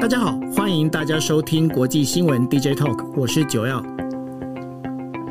[0.00, 3.84] 大家好，欢迎大家收听国际新闻 DJ Talk，我是九耀。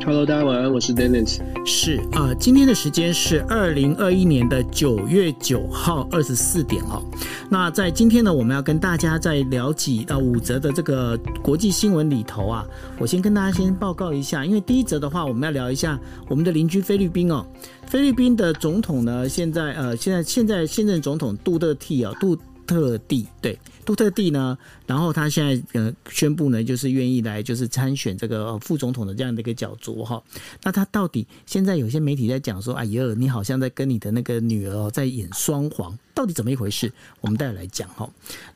[0.04, 1.40] Hello，大家晚安，我是 Dennis。
[1.64, 7.02] 是啊、呃，今天的时间是二零二一年的九月九号二十四点哦。
[7.48, 12.66] 那在今天呢，我们要跟大家再聊几呃五则的这个国际新闻里头啊，
[12.98, 15.98] 我先跟大家先报告一下，因为第一则的话，我们要聊一下
[16.28, 17.44] 我们的邻居菲律宾哦。
[17.86, 23.58] 菲律宾的总统呢，现在呃，现在现在现任总统杜特蒂啊，杜特蒂对。
[23.88, 30.22] 杜特地呢，然后他现在呃宣布呢，就是愿意来就是参选这个副总统的这样的一个角逐哈。
[30.62, 36.92] 那他到底现在有些媒体在讲说，哎呀，你好像在跟你的那个女儿在演双簧，到底怎么一回事？
[37.22, 38.06] 我们待会来讲哈。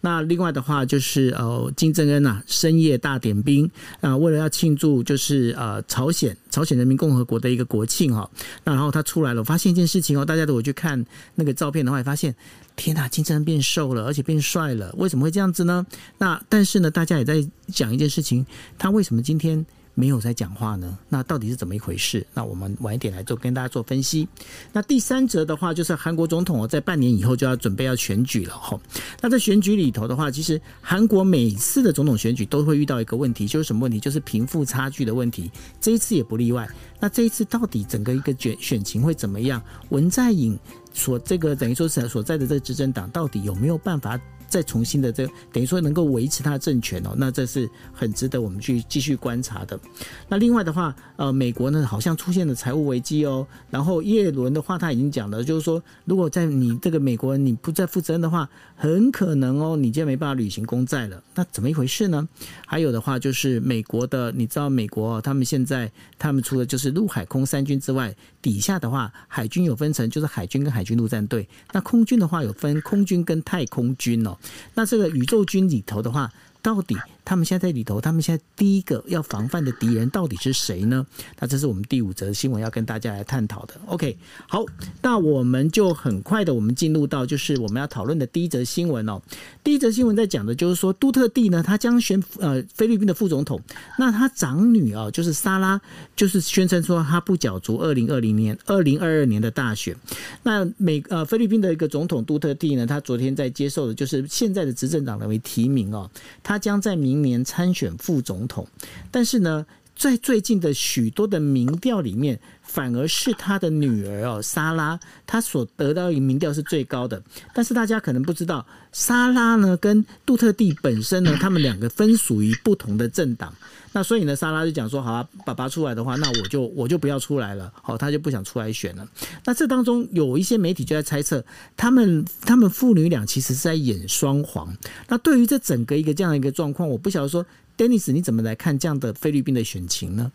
[0.03, 3.71] 那另外的话就是呃，金正恩呐深夜大点兵
[4.03, 8.31] 啊，为了要庆祝就是呃朝鲜朝鲜人民共和国的一个国庆哈。
[8.65, 11.03] 那然后他出来了，我发现一件事情哦，大家都我去看
[11.37, 12.35] 那个照片的话，发现
[12.83, 15.23] 天呐，金正恩变瘦了，而且变帅了，为什么？
[15.23, 15.87] 会这样子呢？
[16.19, 18.45] 那但是呢，大家也在讲一件事情，
[18.77, 20.98] 他为什么今天没有在讲话呢？
[21.09, 22.27] 那到底是怎么一回事？
[22.34, 24.27] 那我们晚一点来做跟大家做分析。
[24.73, 28.77] 那第三则的话，就是韩国总统在半年以后就要准备要选举了哈。
[29.21, 34.01] 那在选举里头的话，其实韩国每次的总统选举都会遇到一个问题，就是什么问题？
[34.01, 35.49] 就是贫富差距的问题。
[35.81, 36.69] 这一次也不例外。
[36.99, 39.62] 那这一次到底整个一个选选情会怎么样？
[39.91, 40.59] 文在寅
[40.93, 44.19] 所这个等于说是所在的这个执政党到底有没有办法？
[44.53, 49.81] 再重新的这等于说能够维持他的政权哦，那这是很值得我们去继续观察的。
[50.28, 53.47] 那另外的话，呃，美国呢好像出现了财务危机哦。
[53.70, 61.22] 然后耶伦的话他已经讲了，就是说如果在你这个美国人你不再负责任的话，很可能哦你就没办法履行公债了。
[61.34, 62.28] 那怎么一回事呢？
[62.66, 71.48] 还有的话就是美国的，你知道美国他们现在他们除了就是陆海空三军之外，底下的话海军有分成，就是海军跟海军陆战队。
[71.72, 74.37] 那空军的话有分空军跟太空军哦。
[74.75, 81.06] 那这个宇宙军里头的话，到底他们现在在里头，他们现在第一个要防范的敌人到底是谁呢？
[81.38, 83.75] 那这是我们第五则新闻要跟大家来探讨的。
[83.87, 84.16] OK，
[84.49, 84.65] 好，
[85.00, 89.21] 那我们就很快的，我们进入到就是我们要讨论的第一则新闻哦。
[89.62, 93.60] 第一则新闻在讲的就是说，杜特地呢，他将选呃菲律宾的副总统。
[93.99, 95.81] 那他长女啊，就是莎拉，
[96.16, 99.94] 就是宣称说他不角逐二零二零年、二零二二年的大选。
[100.43, 106.10] 那美呃菲律宾的一个总统杜特地呢，他昨天在接受的就是现在的执政党人为提名哦。
[106.43, 108.67] 他将在明明年参选副总统，
[109.11, 112.41] 但是呢，在最近的许多的民调里面，
[112.72, 117.22] 反而是他的女儿哦，莎拉，她所得到的民调是最高的。
[117.53, 123.55] 但是大家可能不知道，莎拉呢跟杜特地本身呢，他们两个分属于不同的政党。
[123.93, 129.06] 那所以呢，莎拉就讲说：“好啊，爸爸出来的话，那我就我就不要出来了。”好，他就不想出来选了。
[129.44, 131.44] 那这当中有一些媒体就在猜测，
[131.77, 134.75] 他们他们父女俩其实是在演双簧。
[135.09, 137.44] 那对于这整个一个这样的一个状况，我不晓得说
[137.77, 140.33] ，Dennis 你怎么来看这样的菲律宾的选情呢？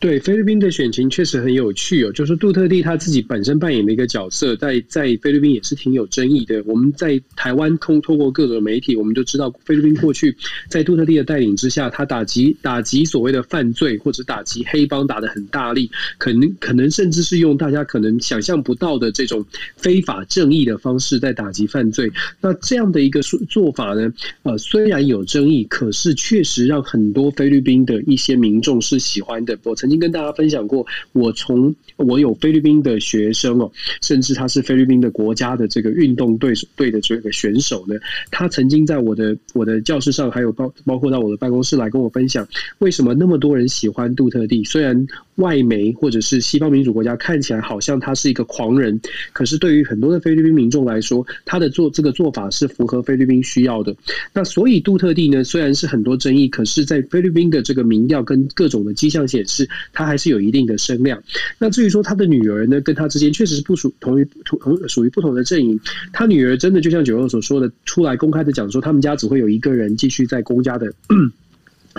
[0.00, 6.62] 对菲律宾的选情确实很有趣哦，就是杜特地他自己本身扮演的一个角色，在在菲律宾也是挺有争议的。
[6.64, 10.34] 我们在台湾通透过各种媒体，我们都知道菲律宾过去
[10.70, 19.44] 在杜特地的带领之下，他打击打击所谓的犯罪或者打击黑帮打得很大力，可能可能甚至是用大家可能想象不到的这种
[19.76, 22.10] 非法正义的方式在打击犯罪。
[22.40, 24.10] 那这样的一个做法呢，
[24.44, 29.58] 呃，虽然有争议，可是确实让很多菲律宾的一些民众是喜欢的。
[29.64, 33.68] 我曾已经跟大家分享过，我从我有菲律宾的学生哦，
[34.00, 37.96] 甚至他是菲律宾的国家的这个运动队队的这个选手呢，
[38.30, 42.46] 他曾经在我的我的教室上，还有包包括到我的办公室来跟我分享，
[42.78, 44.62] 为什么那么多人喜欢杜特地？
[44.62, 49.00] 虽然外媒或者是西方民主国家看起来好像他是一个狂人，
[49.32, 53.92] 可是对于很多的菲律宾民众来说，他的做这个做法是符合菲律宾需要的。
[54.32, 59.68] 那所以杜特地呢，虽然是很多争议，可是在菲律宾的这个民调跟各种的迹象显示。
[59.92, 61.22] 他还是有一定的声量。
[61.58, 65.78] 那至于说他的女儿呢，跟他之间确实是不属同于同同属于不同的阵营。
[66.12, 70.92] 他女儿真的就像九六所说的，出来公开的讲说，他们家只会有一个人继续在公家的。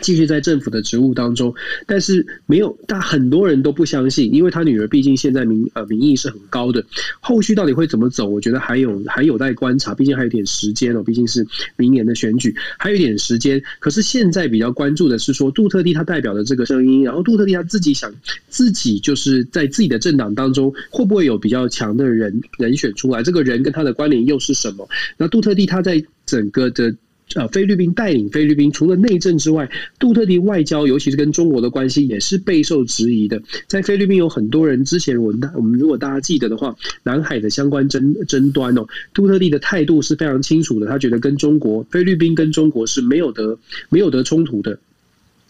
[0.02, 1.54] 继续在政府的职务当中，
[1.86, 6.84] 但是没有，但很多人都不相信，因为他女儿毕竟现在民呃民意是很高的，
[7.20, 8.28] 后续到底会怎么走？
[8.28, 11.46] 我觉得还有 还有待观察，毕竟还有点时间哦，毕竟是
[11.76, 13.62] 明年的选举，还有一点时间。
[13.80, 18.10] 可是现在比较关注的是说，杜特地他代表的这个声音，然后杜特地他自己想
[18.48, 23.22] 自己就是在自己的政党当中会不会有比较强的人人选出来？
[23.22, 24.88] 这个人跟他的关联又是什么？
[25.18, 26.96] 那杜特地他在整个的。
[27.36, 29.70] 呃菲律宾带领菲律宾，除了内政之外，
[30.00, 33.42] 杜特地外交，尤其是跟中国的关系，也是备受质疑的。
[33.68, 43.58] 在菲律宾有很多人之前，我们我们如果大家记得的话，南海的相关争争端哦，杜特地的态度是非常清楚的，他觉得跟中国菲律宾跟中国是没有得
[43.90, 44.80] 没有得冲突的。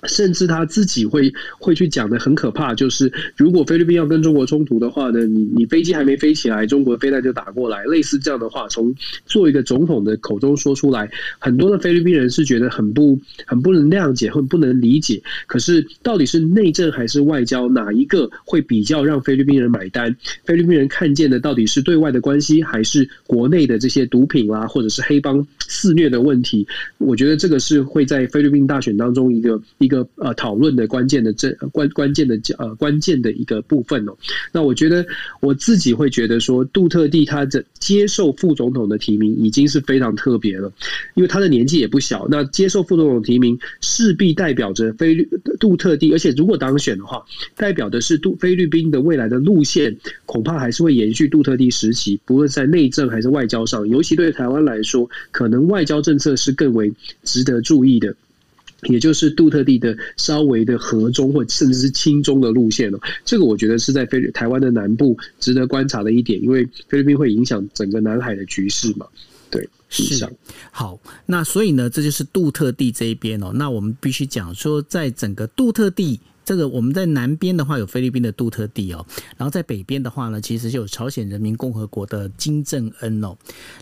[0.08, 8.96] 甚至他自己会会去讲的很可怕，就是如果菲律宾要跟中国冲突的话呢，你你飞机还没飞起来，中国飞弹就打过来，类似这样的话，从
[9.28, 11.08] 做一个总统的口中说出来，
[11.38, 15.22] 很多的菲律宾人是觉得很不很不能谅解，很不能理解。
[15.46, 20.16] 可是到底是内政还是外交，哪一个会比较让菲律宾人买单？
[20.46, 26.66] 菲律宾人看见的到底是对外的关系，还是国内的这些毒品啦，或者是黑帮肆虐的问题？
[26.98, 29.91] 我觉得这个是会在菲律宾大选当中一个一。
[29.92, 34.16] 一个呃讨论的关键的这关关键的呃关键的一个部分哦，
[34.54, 35.06] 那我觉得
[35.42, 40.72] 我自己会觉得说，杜特地他的接受副总统的提名已经是非常特别了，
[41.16, 45.28] 因为他的年纪也不小，那接受副总统提名势必代表着菲律
[45.60, 47.26] 杜特地，而且如果当选的话，
[47.58, 56.94] 代表的是杜菲律宾的未来的路线恐怕还是会延续杜特地时期，不论在内政还是外交上，尤其对台湾来说，可能外交政策是更为
[57.24, 58.16] 值得注意的。
[58.90, 69.06] 也就是杜特地的稍微的和中或甚至是亲中的路线哦，这个我觉得是在菲律台湾的南部值得观察的一点，因为菲律宾会影响整个南海的局势嘛。
[69.50, 70.28] 对，是
[70.72, 73.52] 好，那所以呢，这就是杜特地这一边哦。
[73.54, 76.20] 那我们必须讲说，在整个杜特地。
[76.52, 79.06] 这个我们在南边的话有菲律宾的杜特地哦，
[79.38, 83.34] 然后在北边的话呢，其实就有朝鲜人民共和国的金正恩哦。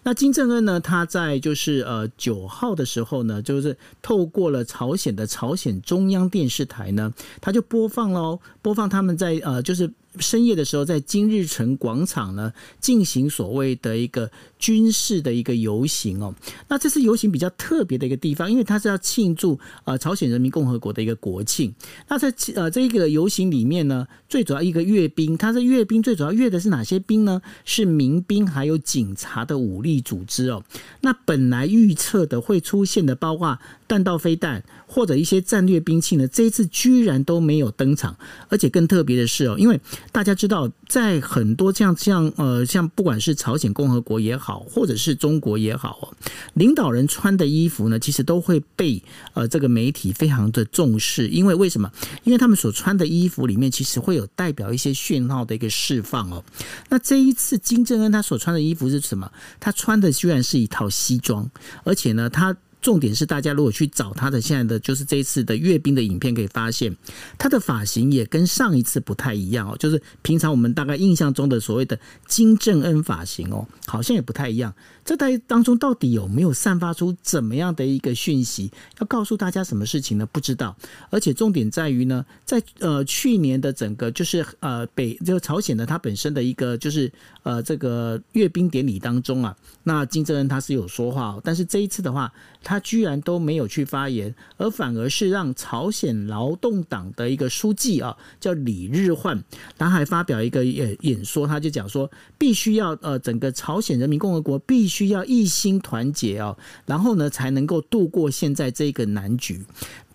[0.04, 7.12] 那金正恩呢，他在就是呃九号的时候呢，就是透过了朝鲜的朝鲜中央电视台呢，
[7.42, 9.92] 他就播放喽，播放他们在呃就是。
[10.19, 16.33] 深夜的时候，在金日成广场呢进行所谓的一个军事的一个游行哦。
[16.68, 21.74] 那这次游行比较特别的一个地方，因为它是要庆祝呃朝鲜人民共和国的一个国庆。
[22.07, 27.42] 那在呃这个游行里面呢，最主要一个阅兵，它是阅兵最主要阅的是哪些兵呢？
[27.66, 30.63] 是民兵还有警察的武力组织哦。
[31.01, 33.57] 那本来预测的会出现的，包括
[33.88, 38.18] 弹道飞弹或者一些战略兵器呢，这一次居然都没有登场。
[38.50, 39.80] 而且更特别的是哦，因为
[40.12, 46.09] 大家知道，在很多像像呃像不管是朝鲜共和国也好，或者是中国也好哦，
[46.56, 49.01] 领导人穿的衣服呢，其实都会被
[49.36, 51.27] 呃这个媒体非常的重视。
[51.27, 51.92] 因为为什么？
[52.24, 56.44] 因为他们所穿的衣服里面，其实会有代表一些讯号的一个释放哦。
[56.89, 59.31] 那这一次金正恩他所穿的衣服是什么？
[59.59, 61.47] 他穿的居然是一套西装，
[61.83, 62.57] 而且呢，他。
[62.81, 66.96] 重点是，大家如果去找他的现在的就是这一次的阅兵的影片，可以发现
[67.38, 69.76] 他的发型也跟上一次不太一样哦。
[69.78, 74.74] 就是平常我们大概印象中的所谓的金正恩发型哦，好像也不太一样。
[75.04, 78.72] 这在当中到底有没有散发出怎么样的一个讯息？
[79.00, 80.26] 要告诉大家什么事情呢？
[80.31, 80.76] 不知道。
[81.10, 87.12] 而且重点在于呢，在呃去年的整个就是呃北就朝鲜的它本身的一个就是
[87.44, 92.31] 呃这个阅兵典礼当中啊，那金正恩他是有说话，但是这一次的话。
[92.62, 99.41] 他居然都没有去发言，而反而是让朝鲜劳动党的一个书记啊，叫李日焕，
[99.77, 109.63] 他还发表一个演演说，他就讲说，必须要呃，整个朝鲜人民共和国必须要一心团结哦，然后呢，才能够度过现在这个难局。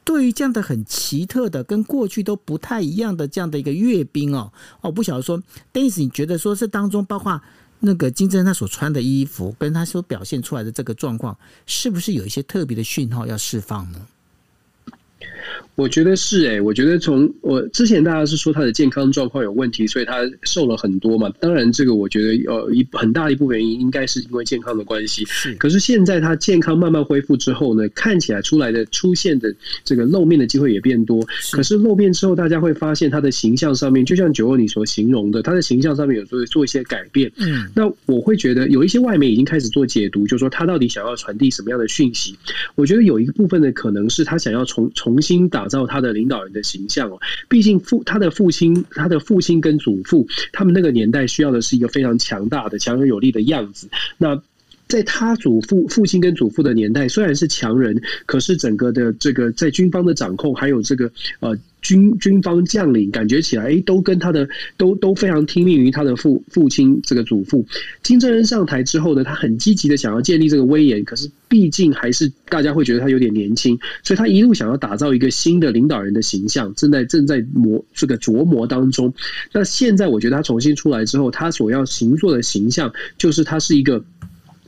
[0.05, 4.53] 对于这样的很奇特的，跟过去都不太一样的这样的一个阅兵哦，
[4.83, 5.43] 我不晓得说
[5.73, 7.41] ，Dennis，你觉得说这当中包括？
[7.81, 13.99] 那个金正恩他所穿的衣服，跟他所表现出来的这个状况，是不是有一些特别的讯号要释放呢？
[15.77, 21.29] 我觉得是哎、欸，我觉得从我之前大家是说他的健康状况有问题，所以他瘦了很多嘛。
[21.41, 25.25] 当然，这个我觉得呃一很大一部分原因应该是因为健康的关系。
[25.25, 29.53] 是，可是现在他健康慢慢恢复之后呢，看起来出来的出现的
[29.83, 31.27] 这个露面的机会也变多。
[31.51, 37.31] 可是露面之后，大家会发现他的形象上面，就像九二你所形容的，他的形象上面有做做一些改变。
[37.39, 42.39] 嗯，那我会觉得有一些外媒已经开始做解读，就是说他到底想要传递什么样的讯息？
[42.77, 45.44] 我觉得有一个部分的可能是他想要重重重新。
[45.55, 47.19] 打造他的领导人的形象哦，
[47.49, 53.89] 毕竟父他的父亲、他的父亲跟祖父，他们那个年代需要的是一个非常强大的、强而有力的样子。
[54.19, 54.43] 那
[54.88, 61.10] 在他祖父、父亲跟祖父的年代，虽然是强人，可是整个的这个在军方的掌控，还有这个
[61.41, 61.56] 呃。
[61.84, 64.48] 军军方将领感觉起来，哎，都跟他的
[64.79, 67.62] 都都非常听命于他的父父亲这个祖父。
[68.03, 79.12] 金正恩上台之后呢，他很积极的想要建立这个威严，可是毕竟还是大家会觉得他有点年轻，所以他一路想要打造一个新的领导人的形象，正在正在磨这个琢磨当中。
[79.53, 84.03] 那现在我觉得他重新出来之后，他所要形塑的形象就是他是一个。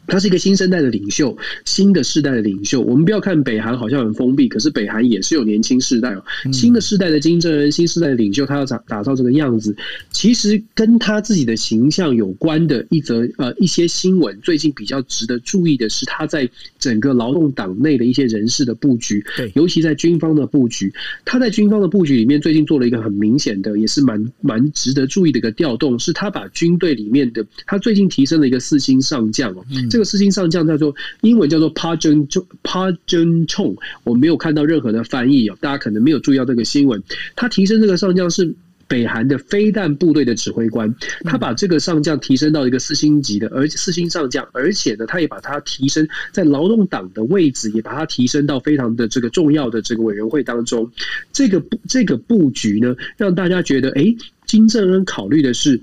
[0.06, 2.80] 他是一个新生代的领袖，新的世代的领袖。
[2.80, 6.24] 我们不要看北韩好像很封闭，可是北韩也是有年轻世代哦。
[6.52, 9.76] 新的世代的金正恩，新世代的领袖，他要打打造这个样子，
[10.10, 16.48] 其实跟他自己的形象有关的一则呃一些新闻，最近比较值得注意的是他在
[16.78, 20.92] 整个劳动党内的一些人事的布局，对，尤其在军方的布局。
[21.24, 29.64] 他在军方的布局里面，最近做了一个很明显的，也是蛮蛮值得注意的一个调动，是他把军队里面的他最近提升了一个四星上将哦。
[29.96, 32.28] 这个四星上将叫做英文叫做 Pa Jun
[32.62, 37.02] Pa Jun Chong，我没有看到任何的翻译哦，大家可能没有注意到这个新闻。
[37.34, 38.54] 他提升这个上将是
[38.86, 50.92] 北韩的飞弹部队的指挥官，他把这个上将提升到一个四星级的，而四星上将，而且呢，他也把他提升在劳动党的位置，也把他提升到非常的这个重要的这个委员会当中。
[51.32, 55.80] 这个这个布局呢，让大家觉得，哎，金正恩考虑的是。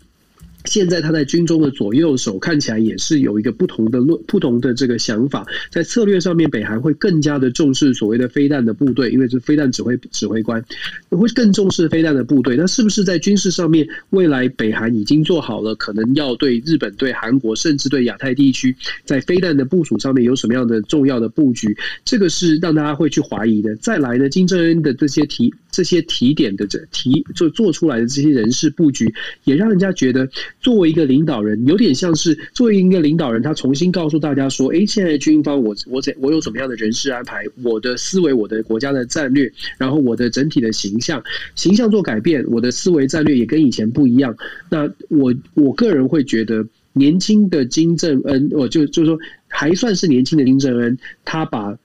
[0.65, 10.63] 现在他在军中的左右手看起来也是有一个不同的论、不同的这个想法，在策略上面，北韩会更加的重视所谓的飞弹的部队，因为是飞弹指挥指挥官
[11.09, 12.55] 会更重视飞弹的部队。
[12.55, 21.75] 那是不是在军事上面，未来北韩已经做好了，可能要对日本、对韩国，甚至对亚太地区，在飞弹的部署上面有什么样的重要的布局？
[22.05, 23.75] 这个是让大家会去怀疑的。
[23.75, 29.13] 再来呢，金正恩的这些提、这些提点的这提做做出来的这些人事布局，
[29.43, 30.29] 也让人家觉得。
[30.61, 41.21] 作为一个领导人，有点像是作为一个领导人，他重新告诉大家说：“哎，现在军方我我怎我有怎么样的人事安排，我的思维，我的国家的战略，然后我的整体的形象
[41.55, 44.37] 形象做改变，我的思维战略也跟以前不一样。
[44.69, 51.77] 那我我个人会觉得，年轻的金正恩，我就就是说还算是年轻的金正恩，他把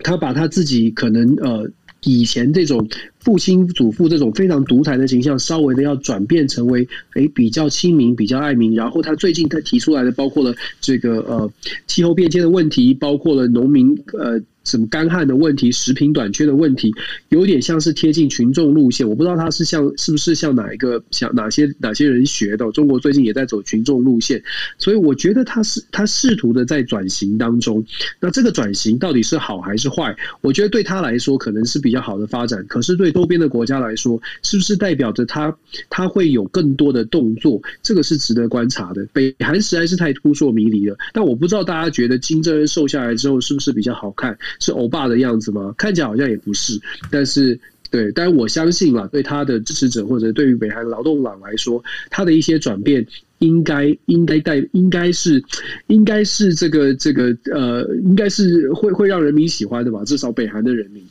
[0.00, 1.70] 他把他自己可能呃
[2.02, 2.88] 以前这种。”
[3.24, 8.74] 父亲、祖父这种非常独裁的形象，稍微的要转变成为诶比较亲民、比较爱民。
[8.74, 11.50] 然后他最近他提出来的，包括了这个呃
[11.86, 16.92] 气候变迁的问题，包括了农民呃什么干旱的问题、食品短缺的问题，
[17.28, 19.08] 有点像是贴近群众路线。
[19.08, 22.68] 我不知道他是像是不是像哪一个像哪些哪些人学的。
[22.72, 24.42] 中国最近也在走群众路线，
[24.78, 27.84] 所以我觉得他是他试图的在转型当中。
[28.18, 30.16] 那这个转型到底是好还是坏？
[30.40, 33.11] 我觉得对他来说可能是比较好的发展，可是对。
[33.12, 35.56] 周边的国家来说，是不是代表着他
[35.88, 37.62] 他会有更多的动作？
[37.82, 39.06] 这个是值得观察的。
[39.12, 40.96] 北韩实在是太扑朔迷离了。
[41.12, 44.36] 但我不知道大家觉得金正恩瘦下来之后是不是比较好看？
[44.58, 45.74] 是欧巴的样子吗？
[45.76, 46.80] 看起来好像也不是。
[47.10, 47.58] 但是，
[47.90, 53.06] 对，但我相信啦，对他的支持者或者对于北韩劳动党来说，他的一些转变
[53.38, 55.44] 应该应该带应该是
[55.88, 60.04] 应该是这个这个呃，应该是会会让人民喜欢的吧？
[60.04, 61.02] 至少北韩的人民。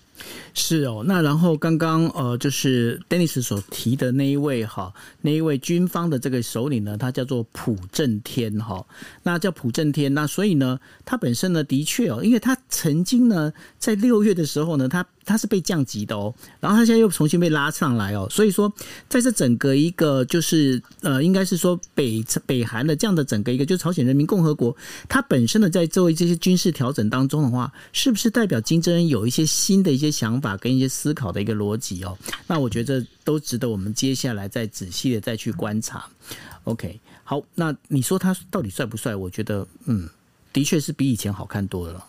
[0.54, 8.86] 是哦，那然后刚刚呃，就是 Dennis 所提的那一位哈，那一位军方的这个首领呢，他叫做普正天哈，
[9.24, 18.72] 那叫普正天，那所以呢，他本身呢，的确哦，因为他曾经呢，在六月的时候呢，他他是被降级的哦，然后他现在又重新被拉上来哦，所以说
[19.08, 24.76] 在这整个一个就是呃，应该是说北北韩的这样的整个一个就是朝鲜人民共和国，
[25.08, 32.18] 他本身的在作为这些军事调整当中的话，是不是代表金正恩有一些新的一些想法跟一些思考的一个逻辑哦？
[32.48, 36.06] 那我觉得都值得我们接下来再仔细的再去观察。
[36.66, 39.16] OK，好，那你说他到底帅不帅？
[39.16, 40.10] 我觉得嗯，
[40.54, 42.06] 的确是比以前好看多了。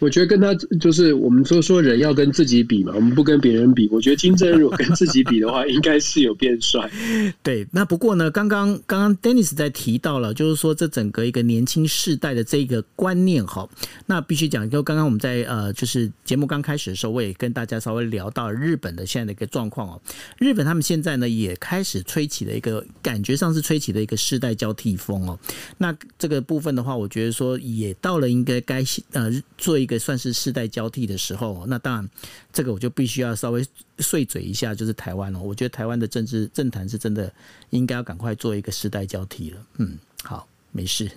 [0.00, 3.88] 我觉得跟他就是我们说说人要跟自己比嘛，我们不跟别人比。
[3.92, 6.90] 我觉得金正恩如果跟自己比的话，应该是有变帅。
[7.42, 13.68] 对，那不过呢，刚刚刚刚 Dennis 在提到了，就是说这整个一个年轻世代的这个观念哈，
[14.06, 20.00] 那必须讲，就刚刚我们在呃，就是节目刚开始的时候，我也跟大家稍微聊到日本的现在的一个状况哦。
[20.38, 25.38] 日本他们现在呢也开始吹起了一个感觉上是吹起了一个世代交替风哦。
[25.78, 29.98] 那这个部分的话，我觉得说也到了应该该呃做一个。
[29.98, 32.08] 算是世代交替的时候，那当然，
[32.52, 33.66] 这个我就必须要稍微
[33.98, 35.38] 碎嘴一下，就是台湾了。
[35.38, 37.30] 我觉得台湾的政治政坛是真的
[37.70, 39.58] 应该要赶快做一个世代交替了。
[39.78, 40.46] 嗯，好。
[40.72, 41.10] 没事，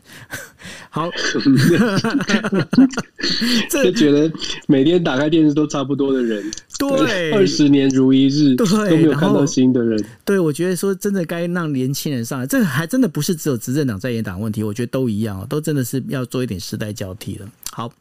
[0.89, 1.11] 好
[3.69, 4.33] 就觉得
[4.67, 6.43] 每天打开电视都差不多的人，
[6.77, 10.03] 对， 二十年如一日，对，都没有看到新的人。
[10.25, 17.47] 对，我觉得说真的该让年轻人上来，这个还真的不是只有执政党在野党问题，我觉得都一样，都真的是要做一点时代交替了。
[17.71, 17.91] 好，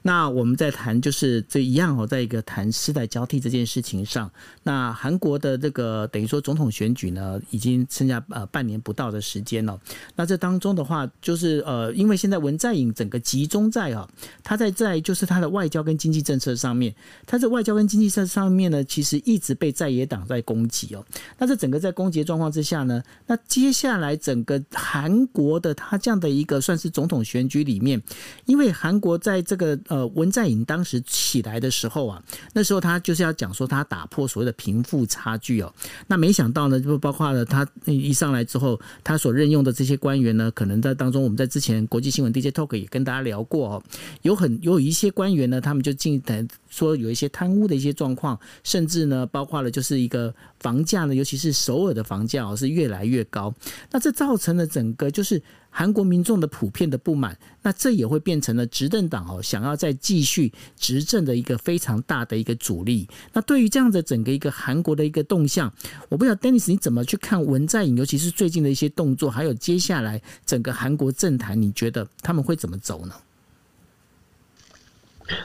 [0.00, 4.30] 那我们在谈就是这一样哦，在一个谈世代交替这件事情上，
[4.62, 9.78] 那韩国的这个等于说总统选举呢，已经剩下呃半年不到的时间了。
[10.16, 14.08] 那这当中的话，就是呃，因为现在文在寅整个集中在啊，
[14.42, 16.94] 他在在就是他的外交跟经济政策上面，
[17.26, 21.04] 他在外交跟经济这上面呢，其实一直被在野党在攻击哦。
[21.38, 28.02] 那这整个在攻击的状况之下呢，那接下来整个韩国的他这样的一个算是总统选举里面，
[28.46, 29.18] 因为韩国。
[29.18, 32.22] 在这个呃文在寅当时起来的时候啊，
[32.52, 35.74] 那时候他就是要讲说他打破所谓的贫富差距哦。
[36.06, 43.82] 那没想到呢，就包括了他一上来之后，他所任用的这些官员呢，可能在当中，我们在之前国际新闻 DJ Talk 也跟大家聊过哦，
[44.22, 53.54] 有很有一些官员呢，他们就进来说有一些贪污的一些状状况，甚至呢，包括了就是一个房价呢，尤其是首尔的房价哦，是越来越高。
[53.90, 55.42] 那这造成了整个就是。
[55.70, 63.06] 韩国民众的普遍的不满，那这也会变成了执政党哦想要再继续执政的一个非常大的一个阻力。
[63.34, 65.72] 那对于这样的整个一个韩国的一个动向，
[66.08, 73.14] 我不知道 Dennis 你怎么去看文在寅，尤其是最近的一些动作，还有接下来整个韩国政坛，你觉得他们会怎么走呢？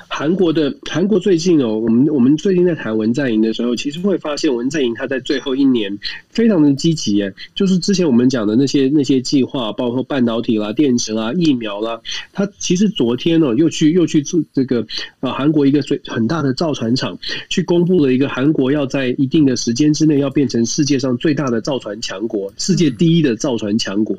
[0.08, 5.98] 韩国的韩国最近哦，我们我们最近在谈文在寅的时候，其实会发现文在寅他在最后一年
[6.30, 12.00] 非常的积极耶，就是之前我们讲的那些那些计划，包括半导体啦、电池啦、疫苗啦，
[12.32, 14.86] 他其实昨天哦又去又去做这个
[15.20, 17.18] 呃韩国一个最很大的造船厂，
[17.50, 24.18] 去公布了一个韩国要在一定的时间之内要变成世界上最大的造船强国，世界第一的造船强国。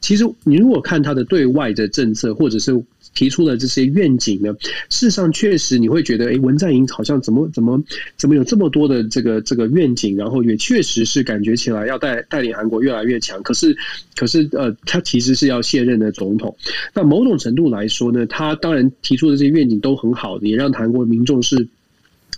[0.00, 2.72] 其实你如果看他的对外的政策，或者是
[3.14, 4.52] 提出了这些愿景呢，
[4.90, 7.82] 事实上确实你会觉得，哎，文在寅好像怎么怎么
[8.16, 13.42] 怎么有这么多的这个这个愿景，然后也确实是感觉起来要带带领韩国越来越强。
[13.42, 13.76] 可是，
[14.16, 16.54] 可是呃，他其实是要卸任的总统。
[16.92, 21.66] 那某种程度来说呢，他当然提出的这些愿景都很好的，也让韩国民众是。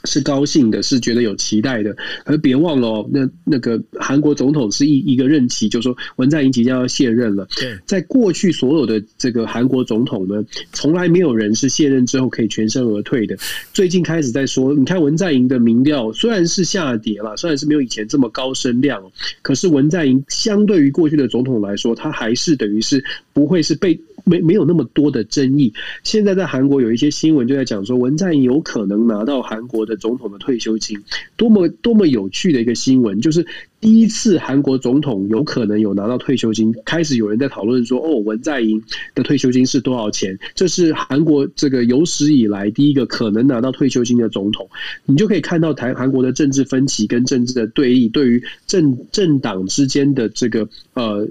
[0.07, 1.95] 是高兴的，是觉得有期待的，
[2.25, 7.47] 而别忘了哦，那那个韩国总统是一一个任期，就是说文在寅即将要卸任了。
[7.57, 13.37] 对，在过去所有的这个韩国总统呢，从来没有人是卸任之后可以全身而退的。
[13.73, 19.03] 最近开始在说，你看文在寅的民调虽然是下跌了，虽然是没有以前这么高声量，
[19.43, 23.99] 可是文在寅相对于过去的总统来说，他还是等于是不会是被。
[24.27, 25.73] 没没有那么多的争议。
[26.03, 30.99] 现在在韩国有一些新闻就在讲说，文在寅有可能拿到韩国的总统的退休金，
[31.37, 33.21] 多么多么有趣的一个新闻！
[33.21, 33.47] 就是
[33.81, 38.83] 第一次韩国总统有可能有拿到退休金，开始有人在讨论说，哦，文在寅
[39.15, 40.37] 的退休金是多少钱？
[40.57, 44.69] 这是韩国这个有史以来第一个可能拿到退休金的总统。
[45.05, 51.29] 你就可以看到台韩国的政治分歧跟政治的对立，对于政政党之间的这个呃，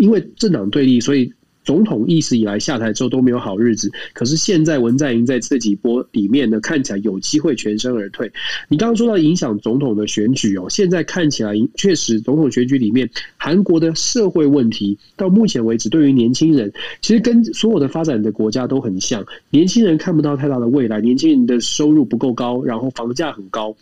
[0.00, 1.32] 因为政党对立，所以。
[1.62, 8.32] 总统一直以来下台之后都没有好日子，可是现在文在寅在这几波里面呢，看起来有机会全身而退。
[8.68, 23.76] 你刚刚说到影响总统的选举哦，现在看起来确实总统选举里面，韩国的社会问题到目前为止，对于年轻人其实跟所有的发展的国家都很像，年轻人看不到太大的未来，年轻人的收入不够高，然后房价很高，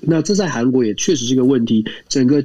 [0.00, 2.44] 那这在韩国也确实是个问题，整个。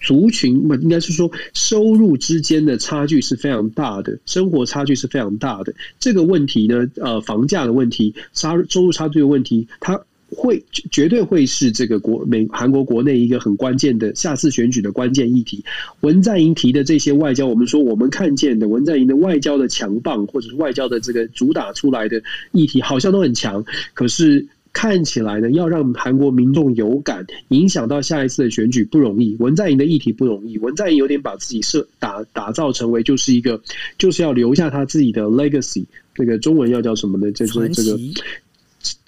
[0.00, 5.74] 族群不应该是说收入之间的差距是非常大的，生活差距是非常大的。
[5.98, 15.62] 这个问题呢，呃，房价的问题，差收入差距的问题，它会绝对会是这个国美韩国国内一个很关键的下次选举的关键议题。
[16.00, 24.46] 文在寅提的这些外交，我们说我们看见的文在寅的外交的强棒，或者是外交的这个主打出来的议题，好像都很强，可是。
[24.72, 29.36] 看起来呢，要让韩国民众有感，影响到下一次的选举不容易。
[29.38, 33.60] 文在寅的议题不容易，文在寅有点把自己设打打造成为就是一个，
[33.98, 35.84] 就是要留下他自己的 legacy。
[36.14, 37.30] 这个中文要叫什么呢？
[37.32, 37.98] 就是这个。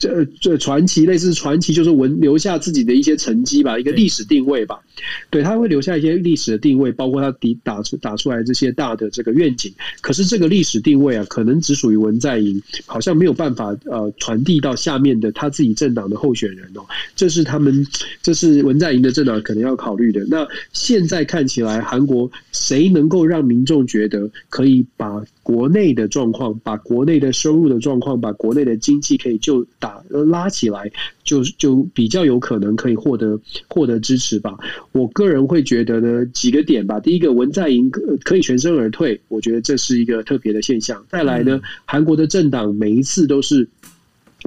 [0.03, 4.81] 这这传奇类似传奇，就是文留下自己的一些成绩吧，一个历史定位吧。
[5.31, 7.31] 对，他会留下一些历史的定位，包括他
[7.63, 9.73] 打打出打出来这些大的这个愿景。
[10.01, 16.85] 可是这个历史定位啊，可能只属于文在寅，好像没有办法呃传递到下面的他自己政党的候选人哦。
[17.15, 17.87] 这是他们，
[18.23, 20.25] 这是文在寅的政党可能要考虑的。
[20.29, 30.91] 那现在看起来，韩国谁能够让民众觉得可以把国内的状况，把国内的收入的状况，把国内的经济可以就打拉起来，
[31.25, 34.57] 就就比较有可能可以获得获得支持吧。
[34.93, 37.01] 我个人会觉得呢，几个点吧。
[37.01, 37.91] 第一个，文在寅
[38.25, 41.05] 可以全身而退，我觉得这是一个特别的现象。
[41.09, 43.69] 再来呢，韩国的政党每一次都是。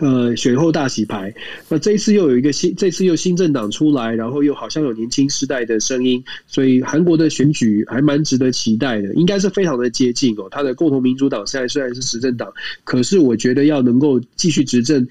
[0.02, 1.34] 呃，选后大洗牌。
[1.70, 10.48] 那这一次又有一个新，这次又新政党出来，然后又好像有年轻时代的声音，所以韩国的选举还蛮值得期待的，应该是非常的接近哦。
[10.52, 12.52] 他的共同民主党现在虽然是执政党，
[12.84, 15.08] 可是我觉得要能够继续执政，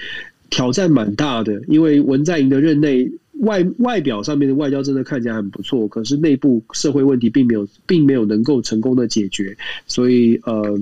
[0.50, 3.10] 挑战蛮大的，因为文在寅的任内。
[3.40, 10.78] 外外表上面的外交真的看起来很不错，可是内部社会问题并没有，并没有能够成功的解决，所以呃，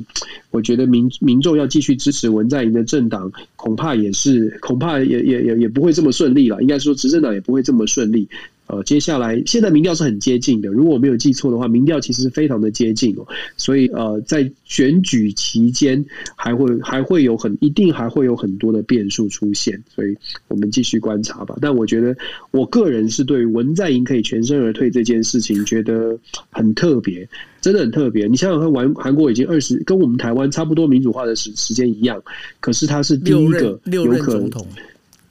[0.50, 8.28] 我觉得民民众要继续支持文在寅的政党，恐怕也是恐怕也也也也不会这么顺利了，应该说执政党也不会这么顺利。
[8.72, 13.26] 呃，接下来现在民调是很接近的，如果我没有记错的话，民调其实是非常的接近哦。
[13.58, 16.02] 所以呃，在选举期间
[16.34, 20.16] 还会还会有很一定还会有很多的变数出现，所以
[20.48, 21.54] 我们继续观察吧。
[21.60, 22.16] 但我觉得
[22.50, 26.18] 我个人是对文在寅可以全身而退这件事情觉得
[26.50, 27.28] 很特别，
[27.60, 28.26] 真的很特别。
[28.26, 32.22] 你想想看，玩韩国已经二十跟我们台湾差不多民主化的时时间一样，
[32.58, 34.50] 可是他是第一个有可能。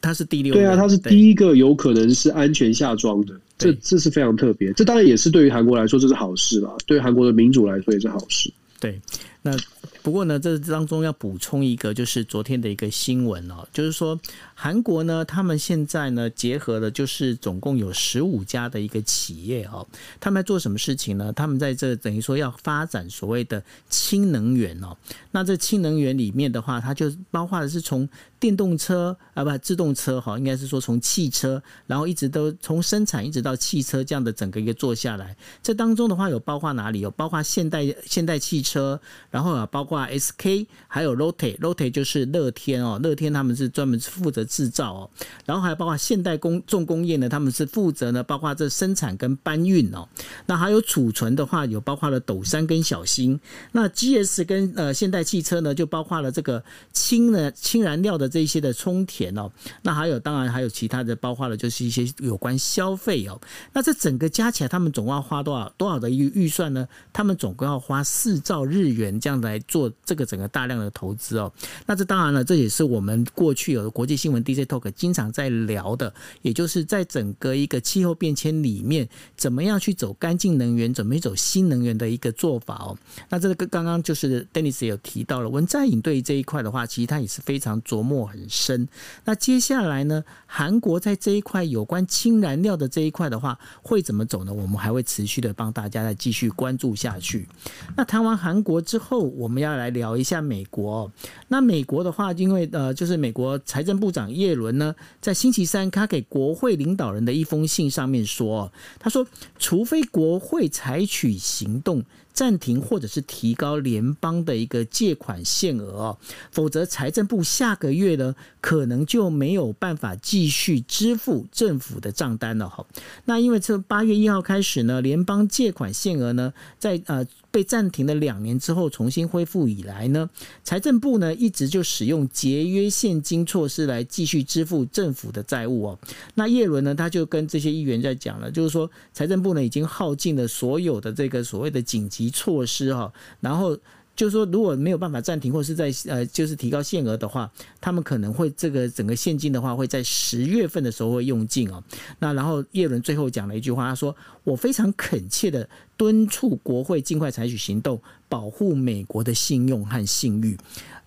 [0.02, 4.74] 他是第六，对啊，他是第一个有可能是安全下庄的，这这是非常特别。
[4.74, 8.52] 这当然也是对于韩国来说这是好事啦，对韩国的民主来说也是好事。
[8.80, 9.00] 对，
[9.42, 9.58] 那。
[10.04, 14.20] 不过呢，这当中要补充一个，就是昨天的一个新闻哦，就是说
[14.56, 19.88] 韩国呢，他们现在呢结合了，就是总共有十五家的一个企业哦，
[20.20, 21.32] 他们在做什么事情呢？
[21.34, 24.98] 他们在这等于说要发展所谓的氢能源哦。
[25.30, 35.36] 那这氢能源里面的话，它就包括的是从电动车啊，不，自动车哈，应该是说从汽车，然后一直都从生产一直到汽车这样的整个一个做下来。
[35.62, 37.02] 这当中的话有包括哪里？
[37.02, 39.00] 有包括现代现代汽车，
[39.32, 40.08] 然后啊包括。
[40.12, 45.10] SK 还有 Lotte，Lotte 就是乐天哦，乐天他们是专门负责制造哦，
[45.46, 50.06] 然后还包括现代工重工业呢，他们是负责呢，包括这生产跟搬运哦。
[50.48, 53.40] 那还有储存的话，有包括了斗山跟小新。
[53.72, 59.50] 那 GS 跟呃现代汽车呢，就包括了这个氢呢氢燃料的这些的充填哦。
[59.84, 63.40] 那还有当然还有其他的，包括了就是一些有关消费哦。
[63.72, 66.86] 那这整个加起来，他们总共要花多少多少的预预算呢？
[67.14, 69.90] 他们总共要花四兆日元这样来做。
[70.04, 71.54] 这个整个大量的投资哦，
[71.86, 79.08] 那这当然了，这也是我们过去有的国际新闻 DJ Talk 经常在聊的，也就是在整个一个气候变迁里面，
[79.38, 82.98] 怎么样去走干净能源，怎么走新能源的一个做法哦。
[83.30, 88.88] 那这个刚刚就是 Dennis 有提到了，文在寅对于这一块的话，其实他也是非常琢磨很深。
[89.24, 94.52] 那接下来呢，韩国在这一块有关氢燃料的这一块的话，会怎么走呢？
[94.52, 97.48] 我们还会持续的帮大家再继续关注下去。
[97.96, 99.72] 那谈完韩国之后，后我们要。
[99.82, 101.12] 来聊一下美国。
[101.48, 109.26] 那美国的话，因为呃，就是美国财政部长耶伦呢，在星期三他给国会领导人的一封信上面说，他说，
[109.58, 112.04] 除非国会采取行动。
[112.34, 116.18] 暂停或者是提高联邦的一个借款限额，
[116.50, 122.86] 否则财政部下个月呢，可能就没有办法继续支付政府的账单了哈。
[123.26, 130.28] 那因为从八月一号开始呢，联邦借款限额呢，在呃被暂停了两年之后重新恢复以来呢，
[130.64, 136.00] 财政部呢一直就使用节约现金措施来继续支付政府的债务哦。
[136.34, 142.32] 那叶伦呢，他就跟这些议员在讲了，就是说财政部呢已经耗尽了所有的这个所谓的紧急。
[142.32, 143.12] 措施哈，
[143.42, 143.78] 然后
[144.22, 151.84] 就是说，如果没有办法暂停，或是在呃，就是提高限额的话，他们可能会这个整个现金的话，会在十月份的时候会用尽哦。
[152.20, 160.56] 那然后叶伦最后讲了一句话，他说：“我非常恳切的敦促国会尽快采取行动，保护美国的信用和信誉。”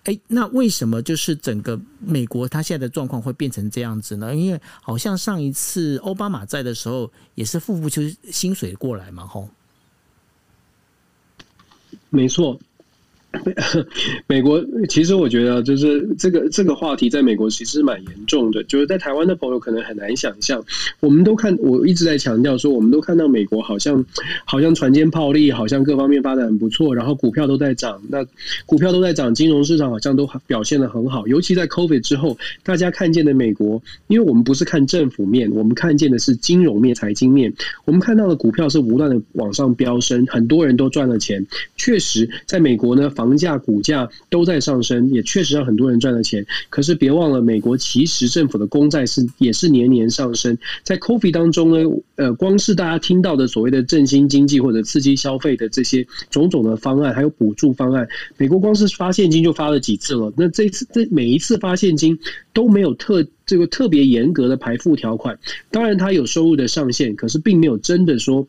[0.03, 4.35] 哎，那为什么就是整个美国它现在的状况会变成这样子呢？
[4.35, 9.47] 因为好像上一次奥巴马在的时候，也是付不出薪水过来嘛，吼。
[12.09, 12.59] 没错。
[14.27, 18.63] 美国其实我觉得，就是这个这个话题在美国其实蛮严重的。
[18.63, 20.63] 就是在台湾的朋友可能很难想象，
[20.99, 24.03] 我们都看，我一直在强调说，我们都看到美国好像
[24.45, 28.25] 好像船坚炮利，好像各方面发展很不错，然后股票都在涨，那
[28.65, 31.27] 股票都在涨，金融市场好像都表现得很好。
[31.27, 37.53] 尤其在 COVID 之后，大家看见的美国，因为我们不是看政府面，我们看见的是金融面、财经面，
[37.85, 41.45] 我们看到的股票是不断的往上飙升，很多人都赚了钱。
[41.77, 46.45] 确实，在美国呢，房房价、股价都在上升，也确实让很多人赚了钱。
[46.69, 50.55] 可是别忘了，美国其实政府的公债是也是年年上升。
[50.83, 58.07] 在 COVID 当中呢，呃，光是大家听到的所谓的振兴经济或者刺激消费的这些种种的方案，还有补助方案，
[58.37, 60.31] 美国光是发现金就发了几次了。
[60.37, 62.19] 那这次这每一次发现金
[62.53, 65.39] 都没有特这个特别严格的排付条款，
[65.71, 68.47] 当然它有收入的上限，可是并没有真的说。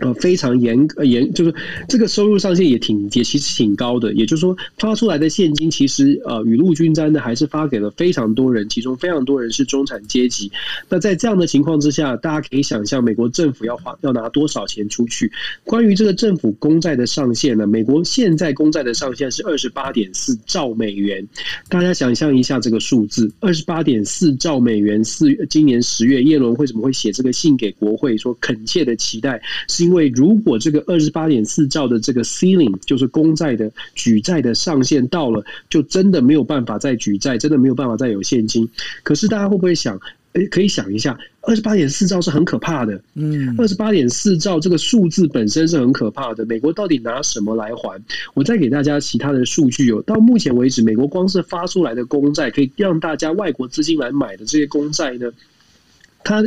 [0.00, 1.54] 呃，非常严呃严，就是
[1.88, 10.50] 这个收入上限也挺也其实挺高的，也就是说发出来的现金其实呃雨露均沾的，还是发给了非常多人，其中非常多人是中产阶级。
[10.88, 15.30] 那在这样的情况之下，大家可以想象美国政府要花要拿多少钱出去？
[15.64, 17.66] 关于这个政府公债的上限呢？
[17.66, 21.22] 美国现在公债的上限是二十八点四兆美元，
[21.68, 25.04] 大家想象一下这个数字，二十八点四兆美元。
[25.04, 29.89] 四今年十月，耶伦为什么会写这个信给国会，说恳切的期待是。
[29.89, 38.68] 因为如果这个二十八点四兆的这个 ceiling 就是公债的举债的上限到了，就真的没有办法再举债，真的没有办法再有现金。
[39.02, 40.00] 可是大家会不会想？
[40.34, 43.02] 诶，可以想一下，二十八点四兆是很可怕的。
[43.14, 46.46] 嗯，二十八点四兆这个数字本身是很可怕的。
[46.46, 48.00] 美国到底拿什么来还？
[48.34, 50.00] 我再给大家其他的数据哦。
[50.06, 55.32] 到目前为止，美国光是发出来的公债，可以让大家外国资金来买的这些公债呢，
[56.22, 56.44] 它。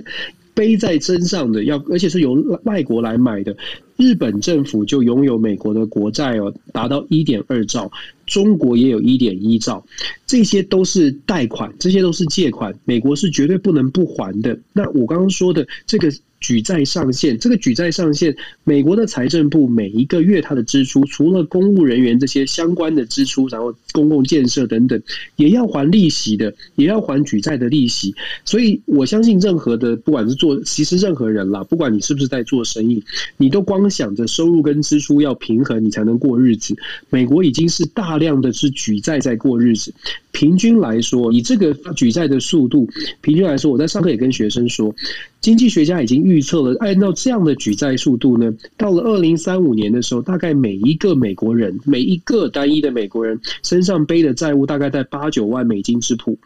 [0.53, 3.55] 背在身上的要，而且是由外国来买的。
[3.95, 7.91] 日本政府就拥有美国的国债哦，达到一点二兆，
[8.25, 9.85] 中国也有一点一兆，
[10.25, 14.59] 这些都是贷款，这些都是借款，美国是绝对不能不还的。
[14.73, 16.11] 那我刚刚说的这个。
[16.43, 25.01] 举债上限，这个举债上限，美国的财政部每一个月它的支出，除了公务人员这些相关的支出，然后公共建设等等，
[25.37, 28.13] 也要还利息的，也要还举债的利息。
[28.43, 33.01] 所以我相信，任何的不管是做，其实任何人啦，不管你是不是在做生意，
[33.37, 36.75] 你都光想着收入跟支出要平衡，你才能过日子。
[37.09, 39.91] 美国已经是大大量的是举债在过日子。
[40.31, 42.87] 平均来说，以这个举债的速度，
[43.21, 44.93] 平均来说，我在上课也跟学生说。
[45.41, 56.37] 经济学家已经预测了，按照这样的举债速度呢，到了二零三五年的时候，大概每一个美国人，每一个单一的美国人身上背的债务大概在八九万美金之谱。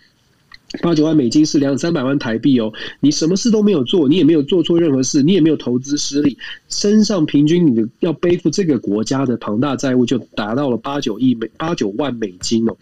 [0.82, 2.72] 八九万美金是两三百万台币哦。
[3.00, 6.38] 你什么事都没有做，你也没有做错任何事，你也没有投资失利，
[6.70, 12.76] 身上平均你的要背负这个国家的庞大债务就达到了八九亿美八九万美金哦。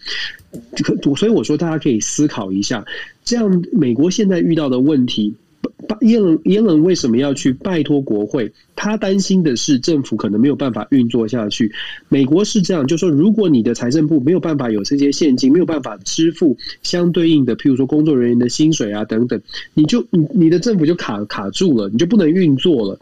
[1.16, 2.86] 所以我说大家可以思考一下，
[3.24, 5.36] 这样美国现在遇到的问题。
[6.02, 8.52] 耶伦耶伦为什么要去拜托国会？
[8.76, 11.72] 他担心的是政府可能没有办法运作下去。
[12.10, 19.42] 美国是这样，就说，如果你的财政部没有办法有这些现金，没有办法支付相对应的，譬如说工作人员的薪水啊等等，
[19.74, 23.00] 你就你你的政府就卡卡住了，你就不能运作了。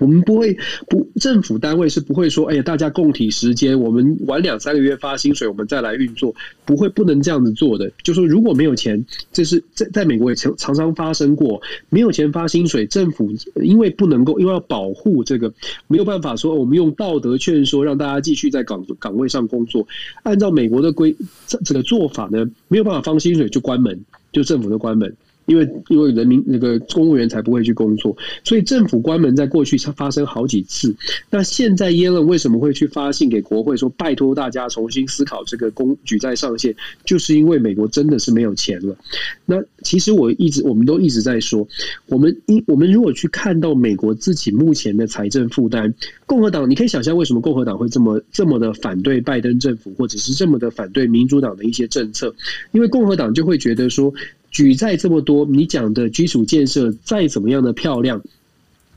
[0.00, 0.56] 我们不会
[0.88, 7.90] 不政府单位是不会说，哎呀，大家共体时间，我们晚两三个月发薪水，我们再来运作，不会不能这样子做的。
[8.02, 13.30] 就说如果没有钱，这是在在美国也常常常发生过，没有钱发薪水，政府
[13.62, 15.52] 因为不能够，因为要保护这个，
[15.88, 19.86] 没有办法说我们用道德劝说让大家继续在岗岗位上工作。
[20.22, 21.14] 按照美国的规
[21.46, 24.00] 这这个做法呢，没有办法发薪水就关门，
[24.32, 25.14] 就政府就关门。
[25.46, 30.94] 因为因为人民那个公务员才不会去工作，所以政府关门在过去发生好几次。
[31.30, 36.74] 那现在耶伦为什么会去发信给国会说拜托大家重新思考这个公举债上限？
[37.04, 38.96] 就是因为美国真的是没有钱了。
[39.44, 41.66] 那其实我一直我们都一直在说，
[42.06, 45.92] 我们一我们如果去看到美国自己目前的财政负担，
[46.24, 52.34] 共和党你可以想象为什么共和党会这么这么的反对拜登政府，或者是这么的反对民主党的一些政策？
[52.70, 54.12] 因为共和党就会觉得说。
[54.52, 58.22] 举债这么多，你讲的基础建设再怎么样的漂亮。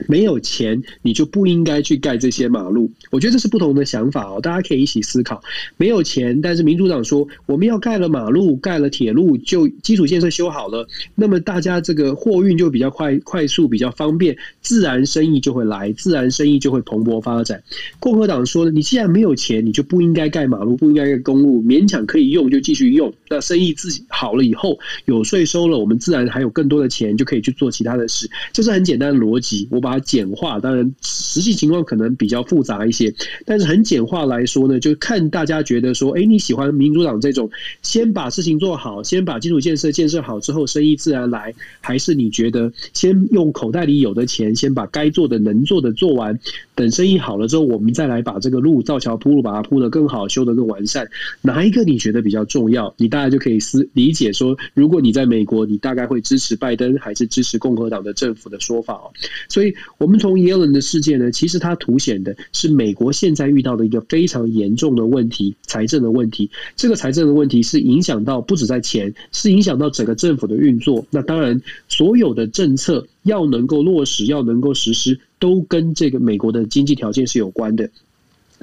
[0.07, 2.91] 没有钱，你就不应该去盖这些马路。
[3.11, 5.41] 我觉得这是不同的想法哦，大家可以一起思考。
[5.77, 17.63] 没有钱，但是民主党说我们要盖了马路、盖了铁路，就基础建设修好了，那么大家这个货运就比较快、快速、比较方便，自然生意就会来，自然生意就会蓬勃发展。
[17.99, 23.13] 共和党说，你既然没有钱，你就不应该盖马路，不应该盖公路，勉强可以用就继续用。
[23.29, 28.29] 那生意自己好了以后，有税收了，我们自然还有更多的钱，就可以去做其他的事。
[28.51, 29.65] 这是很简单的逻辑。
[29.71, 29.84] 我。
[29.85, 33.13] 把它简化，当然实际情况可能比较复杂一些，
[33.45, 37.47] 但是很简化来说呢，就看大家觉得说，哎，你喜欢民主党这种
[37.83, 46.39] 先把事情做好，先把基础建设建设好之后，生意自然来，还是你觉得先用口袋里有的钱，先把该做的能做的做完，
[46.73, 51.07] 等生意好了之后，我们再来把这个路造桥铺路，把它铺得更好，修得更完善，
[51.43, 52.91] 哪一个你觉得比较重要？
[52.97, 59.13] 你大概就可以思理解说，如果你在美国，你大概会支持拜登还是支持共和党的政府的说法哦，
[59.47, 59.74] 所以。
[59.97, 66.49] 我们从耶伦的事件呢，其实它凸显的是美国现在遇到的一个非常严重的问题——财政的问题。
[66.75, 71.05] 这个财政的问题是影响到不止在钱，是影响到整个政府的运作。
[71.09, 77.89] 那当然，所有的政策要能够落实，要能够实施，都跟这个美国的经济条件是有关的。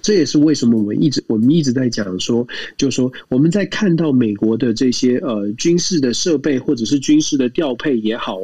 [0.02, 8.38] 这也是为什么我们一直我们一直在讲说，就是说我们在看到美国的这些呃军事的设备或者是军事的调配也好，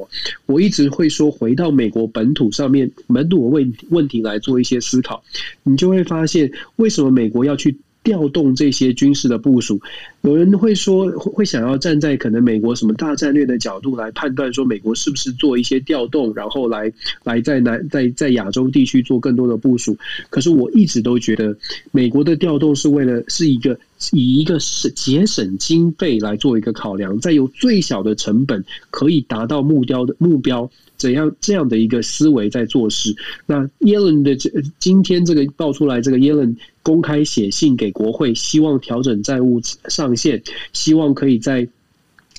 [0.47, 5.23] 我一直会说回到美国本土上面本土的问问题来做一些思考，
[5.65, 7.77] 你就会发现为什么美国要去。
[8.03, 9.81] 调动这些军事的部署，
[10.23, 16.91] 有人会说会想要站在可能美国什么大战略的角度来判断，说美国是不是做一些调动，然后来
[17.25, 19.97] 来在南在在亚洲地区做更多的部署。
[20.31, 21.57] 可是我一直都觉得，
[21.91, 23.79] 美国的调动是为了是一个
[24.13, 30.71] 以一个省节省经费来做一个考量，在有最小的成本可以达到目标的目标。
[30.99, 33.15] 怎样这样的一个思维在做事？
[33.47, 41.67] 那耶伦的这今天这个爆出来，这个耶伦公开写信给国会，希望调整债务上限，希望可以在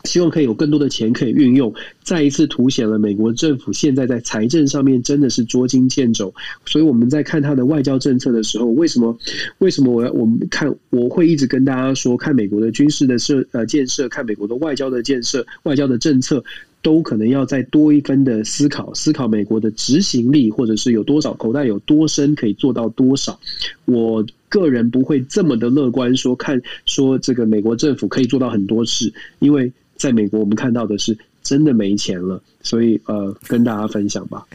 [0.05, 6.33] 希望可以有更多的钱可以运用，再一次凸显了美国政府现在在财政上面真的是捉襟见肘。
[6.65, 9.17] 所以我们在看他的外交政策的时候，为什么
[9.57, 16.43] 为什么我要我们看我会一直跟大家说，看美国的军事的设呃建设，看美国的外交的建设，外交的政策。
[16.81, 23.39] 都可能要再多一分的思考，思考美国的执行力，或者是有多少口袋有多深，可以做到多少。
[23.85, 34.45] 我个人不会这么的乐观，说看说这个美国政府可以做到很多事，因为在美国我们看到的是真的没钱了，所以呃，跟大家分享吧。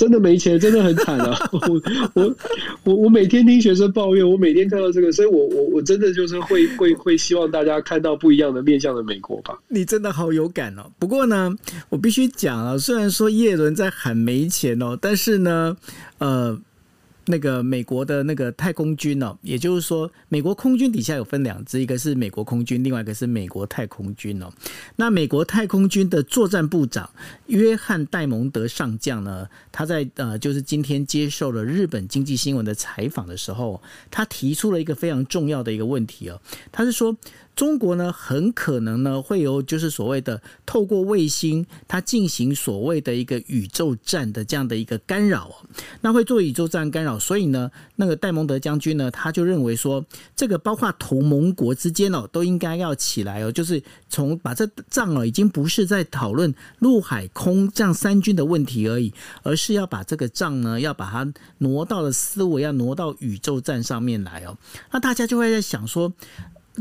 [0.00, 1.36] 真的没钱，真的很惨啊！
[1.52, 1.60] 我
[2.14, 2.34] 我
[2.84, 9.58] 我我每天听学生抱怨，我每天看到这个，所以我我我真的就是会会会希望大家看到不一样的面向的美国吧。
[9.68, 10.90] 你真的好有感哦！
[10.98, 11.54] 不过呢，
[11.90, 15.76] 我必须讲啊，虽然说叶伦在喊没钱哦，但是呢，
[16.16, 16.58] 呃。
[17.30, 24.50] 那个美国的那个太空军哦，也就是说，美国空军底下有分两支，一个是美国空军，另外一个是美国太空军哦。
[24.96, 27.08] 那美国太空军的作战部长
[27.46, 36.40] 约翰戴蒙德上将呢，他在呃，就是今天接受了日本经济新闻的采访的时候，他提出了一个非常重要的一个问题哦，
[36.70, 37.16] 他是说。
[37.56, 45.54] 中国呢，很可能呢会有就是所谓的透过卫星，它进行所谓的一个宇宙战的这样的一个干扰，
[46.00, 50.02] 那会做宇宙战干扰，所以呢，那个戴蒙德将军呢，他就认为说，
[50.34, 64.56] 这个包括同盟国之间哦，都应该要起来哦，就是从把这仗哦，已经不是在讨论陆海空这样三军的问题而已，而是要把这个仗呢，要把它挪到了思维，要挪到宇宙战上面来哦，
[64.92, 66.10] 那大家就会在想说，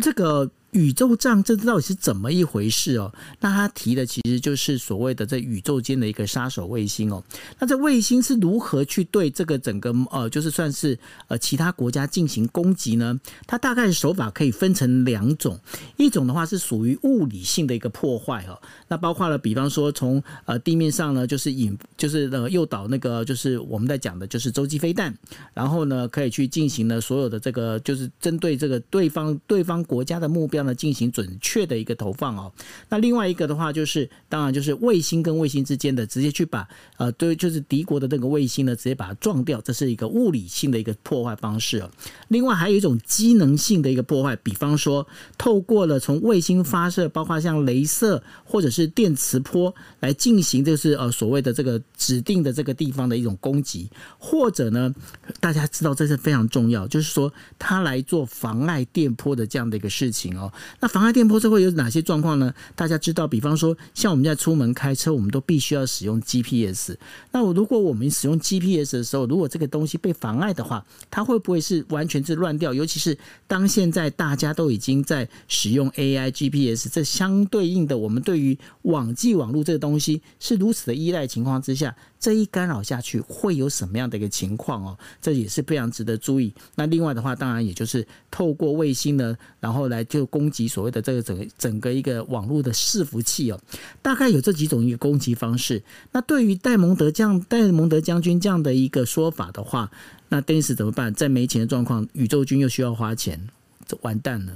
[0.01, 0.49] 这个。
[0.71, 3.11] 宇宙战这到底是怎么一回事哦？
[3.39, 7.23] 那他提的其实就是所谓的这宇宙间的一个杀手卫星哦。
[7.57, 13.19] 那这卫星是如何去对这个整个呃，就是算是呃其他国家进行攻击呢？
[13.47, 15.59] 它大概手法可以分成两种，
[15.97, 18.61] 一种的话是属于物理性的一个破坏哦。
[18.87, 25.11] 那包括了比方说从呃地面上呢，就是引就是呃诱导那个就是我们在讲的就是洲际飞弹，
[25.55, 30.58] 然后呢可以去进行呢所有的这个就是针对这个对方对方国家的目标。
[30.59, 32.51] 这样的进行准确的一个投放哦，
[32.89, 36.67] 那另外一个的话就是，当然就是卫星跟卫星之间的直接去把
[36.97, 41.89] 呃对，就是敌国的那个卫星呢，直接把它撞掉，这是一个物理性的一个破坏方式哦。
[42.27, 54.93] 另外还有一种机能性的一个破坏，比方说透过了从卫星发射，包括像雷射或者是电磁波来进行，就是呃所谓的这个指定的这个地方的一种攻击，或者呢，
[55.39, 60.48] 大家知道这是非常重要，就是说它来做妨碍电波的这样的一个事情哦。
[60.79, 62.53] 那妨碍电波这会有哪些状况呢？
[62.75, 66.95] 大家知道，比方说，像我们在出门开车，我们都必须要使用 GPS。
[67.31, 72.73] 那我如果我们使用 GPS 的时候，如果这个东西被妨碍的话，它会不会是完全是乱掉？
[72.73, 81.95] 尤其是当现在大家都已经在使用 AI GPS，这相对应的，我们对于网际网络这个东西是如此的依赖情况之下。
[82.19, 84.97] 这一干扰下去会有什么样的一个情况哦？
[85.21, 86.53] 这也是非常值得注意。
[86.75, 93.59] 那另外的话，当然也就是透过卫星呢，然后来就攻击所谓的这个整个整个一个网络的伺服器哦。
[94.01, 95.83] 大概有这几种一个攻击方式。
[96.13, 99.91] 那对于戴蒙德将戴蒙德将军这样的一个说法的话，
[100.29, 101.13] 那 Dennis 怎么办？
[101.13, 103.49] 在没钱的状况，宇宙军又需要花钱，
[103.85, 104.53] 这完蛋了。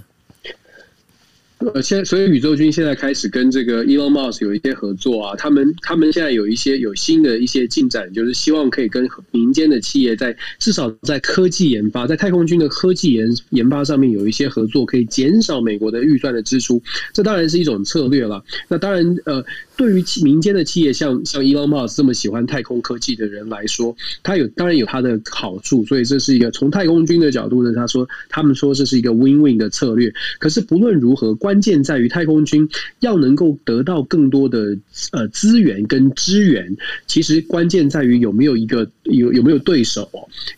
[1.74, 16.82] 呃，现所以宇宙军现在开始跟这个 Elon Musk 有一些合作啊，他们他们现在有一些有新的一些进展，就是希望可以跟民间的企业在至少在科技研发，在太空军的科技研研发上面有一些合作，可以减少美国的预算的支出。
[17.14, 18.44] 这当然是一种策略了。
[18.68, 19.44] 那当然，呃，
[19.78, 25.86] 对于民间的企业，像像 Elon Musk 这么喜欢太空科技的人来说，他有当然有他的好处。
[25.86, 30.12] 所以这是一个从太空军的角度呢，他说他们说这是一个 win-win 的策略。
[30.40, 32.68] 可是不论如何，关关键在于太空军
[33.02, 34.76] 要能够得到更多的
[35.12, 40.10] 呃资源跟支援，其实关键在于有没有一个有有没有对手，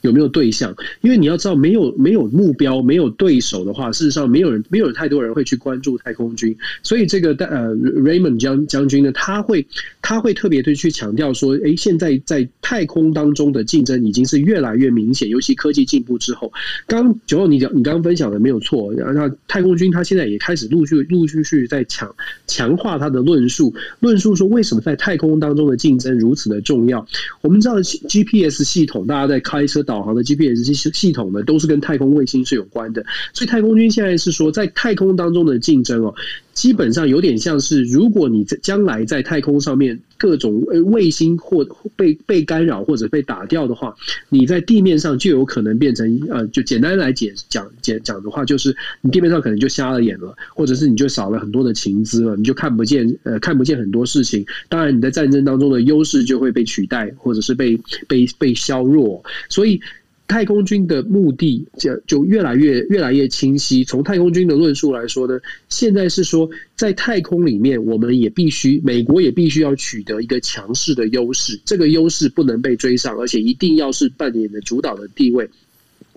[0.01, 0.75] 有没有对象？
[1.01, 6.55] 因为你要知道，没有没有目标、没有对手的话，事实上没有人没有太多人会去关注太空军。
[6.83, 9.65] 所以这个呃，Raymond 将将军呢，他会
[10.01, 16.51] 他会特别的去强调说，哎，现在在太空当中的竞争已经是越来越明显，尤其科技进步之后。
[16.87, 22.13] 刚九号你讲你刚刚分享的没有错，那太空军他现在也开始陆续陆续续在强
[22.47, 27.05] 强化他的论述，论述说为什么在太空当中的竞争如此的重要。
[27.41, 33.05] 我们知道 G P GPS 系统，大家在开车导航的 GPS 系系统呢，都是跟太空卫星是有关的。
[33.33, 36.13] 所以太空军现在是说，在太空当中的竞争哦。
[36.55, 43.93] 基本上有点像是，如果你在将来在太空上面各种卫星或被被干扰或者被打掉的话，
[44.29, 54.45] 你在地面上就有可能变成呃，就简单来解讲讲讲的话，就是你地面上可能就瞎了眼了，或者是你就少了很多的情资了，你就看不见呃看不见很多事情。
[54.69, 57.77] 当然，你在战争当中的优势就会被取代，或者是被
[58.07, 59.79] 被被削弱，所以。
[60.27, 63.83] 太空军的目的就就越来越越来越清晰。
[63.83, 71.59] 从太空军的论述来说呢，现在是说在太空里面，我们也必须，美国也必须要取得一个强势的优势。
[71.63, 75.49] 这个优势不能被追上，而且一定要是扮演的主导的地位。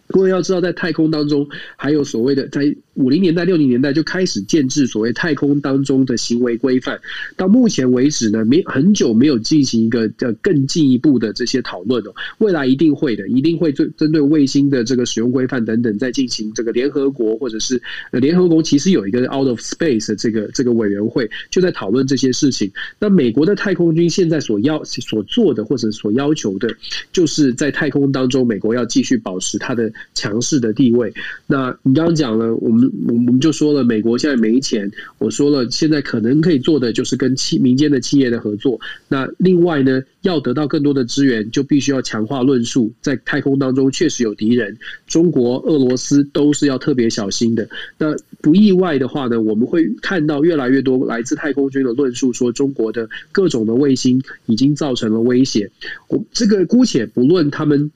[0.09, 1.47] 各位要知道，在太空当中，
[1.77, 6.99] 还有所谓的，在五零年代、六零年代就开始建制所谓太空当中的行为规范。
[7.37, 12.15] 到目前为止呢，没很久没有进行一个呃更进一步的这些讨论哦。
[12.39, 17.81] 未来一定会的，一定会针针对卫星的这个使用规范等等，再进行这个联合国或者是
[18.13, 22.73] 联合国其实有一个 Out of Space 的这个这个委员会，就在讨论这些事情。
[22.99, 26.75] 那美国的太空军现在所要所做的或者所要求的，
[27.13, 29.93] 就是在太空当中，美国要继续保持它的。
[30.15, 31.13] 强势的地位。
[31.47, 34.91] 那你刚刚讲了，我们我们就说了，美国现在没钱。
[35.19, 38.79] 我说了，现在可能可以做的就是跟企民间的企业的合作。
[39.09, 42.93] 那另外呢，要得到更多的资源，就必须要强化论述。
[43.01, 44.77] 在太空当中确实有敌人，
[45.07, 47.69] 中国、俄罗斯都是要特别小心的。
[47.97, 55.71] 那不意外的话呢，我们会看到越来越多来自太空军的论述，说中国的各种的卫星已经造成了威胁。
[56.09, 57.91] 我这个姑且不论他们。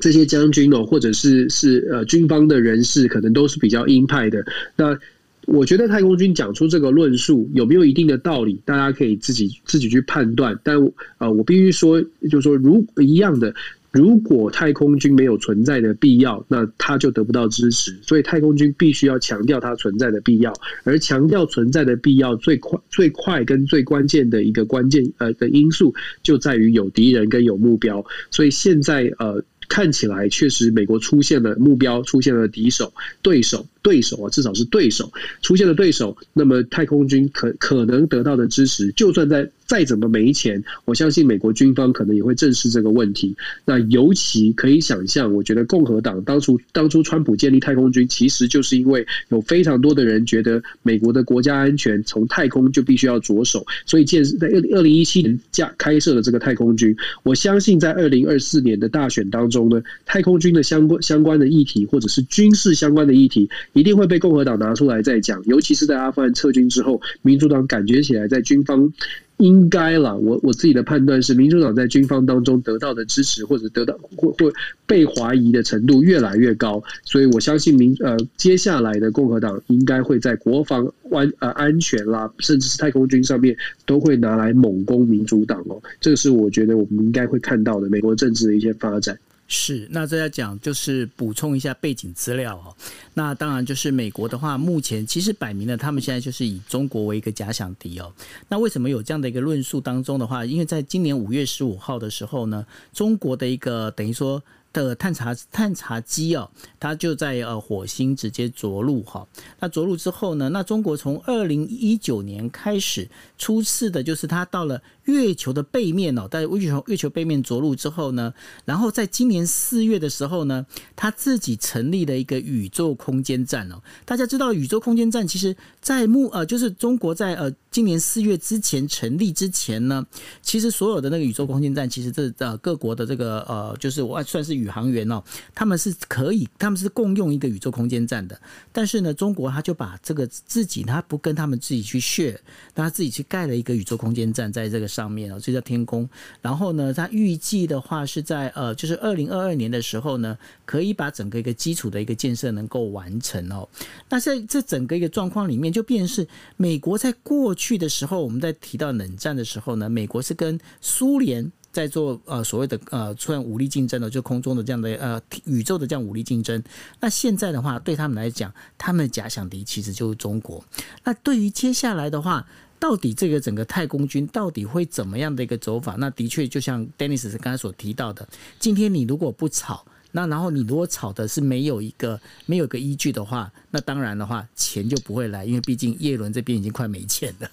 [0.00, 4.44] 这些将军哦，或者是是呃军方的人士，可能都是比较鹰派的。
[4.76, 4.98] 那
[5.46, 10.58] 我觉得太空军讲出这个论述有没有一定的道理，大家可以自己自己去判断。
[10.64, 10.76] 但
[11.18, 13.54] 呃，我必须说，就是说，如一样的，
[13.92, 17.94] 如果太空军没有存在的必要，那他就得不到支持。
[18.00, 20.50] 所以太空军必须要强调它存在的必要，
[20.82, 28.02] 而强调存在的必要最快最快跟最关键的一个关键呃的因素，就在于有敌人跟有目标。
[28.30, 29.44] 所以现在呃。
[29.68, 32.92] 看起来确实，美国出现了目标，出现了敌手、
[33.22, 35.12] 对手、对手啊，至少是对手
[35.42, 36.16] 出现了对手。
[36.32, 39.48] 那么太空军可可能得到的支持，就算在。
[39.66, 43.34] 再怎么没钱，我相信美国军方可能也会正视这个问题。
[43.64, 56.94] 那尤其可以想象，我觉得共和党当初当初川普建立太空军，其实就是因为有非常多的人觉得美国的国家安全从太空就必须要着手，所以建在二二零一七年架开设了这个太空军。
[57.22, 65.42] 我相信在二零二四年的大选当中呢，太空军的相关相关的议题或者是军事相关的议题，一定会被共和党拿出来再讲。
[65.44, 68.90] 尤其是在阿富汗撤军之后，民主党感觉起来在军方。
[69.38, 74.52] 应该啦，我我自己的判断是，民主党在军方当中得到的支持，或者得到或或
[74.86, 89.18] 被怀疑的程度越来越高，所以我相信民呃接下来的共和党应该会在国防安呃安全啦，甚至是太空军上面都会拿来猛攻民主党哦，这个是我觉得我们应该会看到的美国政治的一些发展。
[89.46, 92.74] 是，那这要讲就是补充一下背景资料哦。
[93.12, 98.12] 那当然就是美国的话，目前其实摆明了，他们现在就是以中国为一个假想敌哦。
[98.48, 100.44] 那为什么有这样的一个论述当中的话？
[100.44, 104.42] 因为在今年五月十五号的时候呢，中国的一个等于说。
[104.82, 106.50] 的探查探查机哦，
[106.80, 109.26] 它就在呃火星直接着陆哈。
[109.60, 113.08] 那着陆之后呢，那中国从二零一九年开始
[113.38, 120.66] 初次的，就是它到了月球的背面哦，在月球月球背面着陆之后呢，然后在今年四月的时候呢，
[120.96, 123.80] 它自己成立了一个宇宙空间站哦。
[124.04, 130.04] 大家知道宇宙空间站，其实在目呃就是中国在呃今年四月之前成立之前呢，
[130.42, 134.63] 其实所有的那个宇宙空间站，其实这呃各国的这个呃就是我算是。
[134.64, 135.22] 宇航员哦，
[135.54, 138.40] 他们是可以，他们是共用一个宇宙空间站的。
[138.72, 142.40] 但是呢，中国他就把这个自己，他不跟他们自己去削
[142.74, 146.08] 他自己去盖了一个宇宙空间站在这个上面哦，这叫天宫。
[146.40, 153.68] 然后呢，他预计的话是在呃，就是二零二二年的时候呢，可以把整个一个基础的一个建设能够完成哦。
[154.08, 161.52] 那在这整个一个状况里面，就变成是美国在过去的时候，我们在提到冷战的时候呢，美国是跟苏联。
[161.74, 166.62] 在做呃所谓的呃，出现武力竞争的，就空中的这样的呃宇宙的这样武力竞争。
[167.00, 170.64] 那现在的话，对他们来讲，他们的假想敌其实就是中国。
[171.02, 172.46] 那对于接下来的话，
[172.78, 175.96] 到底这个整个太空军到底会怎么样的一个走法？
[175.98, 178.26] 那的确就像 Dennis 刚才所提到的，
[178.60, 187.50] 今天你如果不炒，那然后你如果炒的是没有一个没有个依据的话，那当然的话钱就不会来，因为毕竟叶伦这边已经快没钱了。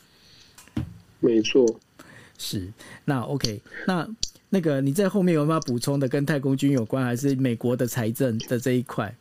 [1.24, 1.66] 没错，
[2.42, 2.68] 是
[3.06, 4.08] 那 OK，那
[4.50, 9.16] 那个你在后面有没有补充的，跟太空军有关，还是美国的财政的这一块？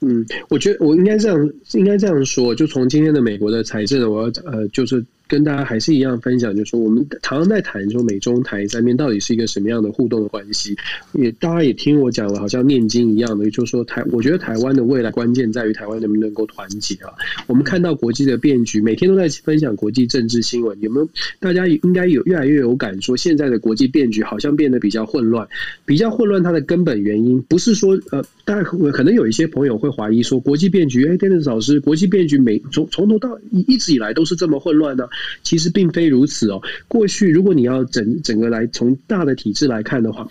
[0.00, 5.04] 嗯，我觉得我应该这样，应该这样说，就从今天的美国的财政，我要呃，就是。
[5.28, 10.76] 跟大家还是一样分享，就是说我们常常在谈说美中台三边到底是一个什么样的互动的关系。
[11.12, 17.10] 也大家也听我讲了，好像念经一样的，就是说台，我觉得台湾的未来关键在于台湾能不能够团结啊。
[17.46, 21.08] 我们看到国际的变局，每天都在分享国际政治新闻，有没有？
[21.40, 25.48] 大家应该有越来越有感，说现在的国际变局好像变得比较混乱，
[25.84, 26.42] 比较混乱。
[26.42, 35.08] 它的根本原因不是说呃，大家可能有一些朋友会怀疑说国际变局，哎天正老师，国际变局每从从头到一一直以来都是这么混乱的。
[35.42, 36.60] 其实并非如此哦。
[36.88, 40.26] 过去，如果你要整整个来从大的体制来看的话，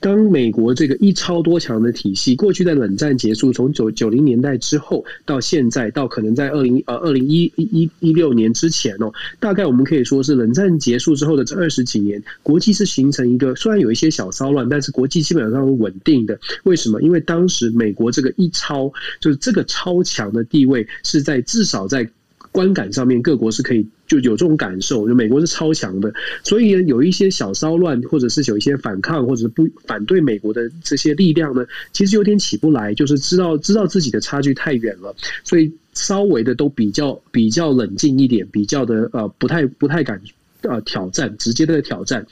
[0.00, 16.36] 当美国这个一超多强的体系，过去在冷战结束，从九九零年代之后到现在，到可能在二零呃二零一一一六年之前哦，大概我们可以说是冷战结束之后的这二十几年，国际是形成一个虽然有一些小骚乱，但是国际基本上是稳定的。
[16.64, 17.00] 为什么？
[17.00, 22.10] 因为当时美国这个一超就是这个超强的地位是在至少在。
[22.50, 23.86] 观感上面，各国是可以
[24.20, 40.20] 就有这种感受，就美国是超强的，所以，有一些小骚乱，或者是有一些反抗，或者是不反对美国的这些力量呢，其实有点起不来，就是知道知道自己的差距太远了，所以稍微的都比较比较冷静一点，比较的呃不太不太敢
[40.62, 42.26] 呃挑战，直接的挑战。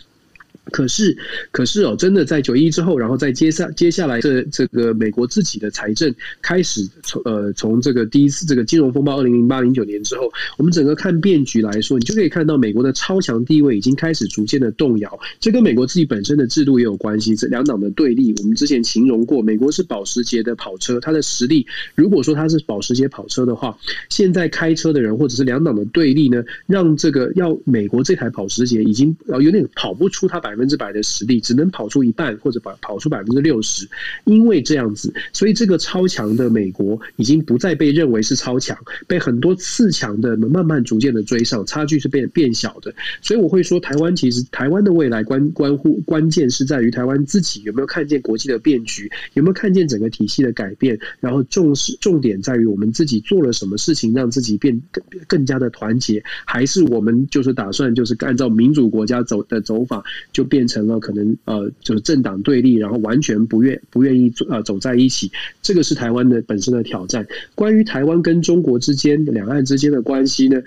[0.66, 1.16] 可是，
[1.50, 15.18] 可是哦，真的在九一之后，然后再接下接下来这这个美国自己的财政开始从呃从这个第一次这个金融风暴二零零八零九年之后，我们整个看变局来说，你就可以看到美国的超强地位已经开始逐渐的动摇。
[15.40, 17.34] 这跟美国自己本身的制度也有关系。
[17.34, 23.76] 这两党的对立，我们之前形容过，美国是保时捷的跑车，它的实力，如果说它是保时捷跑车的话，
[24.08, 33.88] 现在开车的人或者是两党的对立呢，让这个要美国这台保时捷已经呃有点跑不出它百百分之百的实力，只能跑出一半或者跑跑出百分之六十，
[34.24, 38.76] 因为这样子，所以这个超强的美国已经不再被认为是超强，
[39.06, 42.92] 被很多次强的慢慢逐渐的追上，差距是变变小的。
[43.22, 60.39] 所以我会说，台湾其实台湾的未来关关乎关键是在于台湾自己有没有看见国际的变局，有没有看见整个体系的改变，然后重视重点在于我们自己做了什么事情让自己变更更加的团结，还是我们就是打算就是按照民主国家走的走法就。
[60.40, 65.30] 就变成了可能呃，就是政党对立，然后完全不愿不愿意呃走在一起，
[65.60, 67.26] 这个是台湾的本身的挑战。
[67.54, 70.62] 关于台湾跟中国之间两岸之间的关系呢？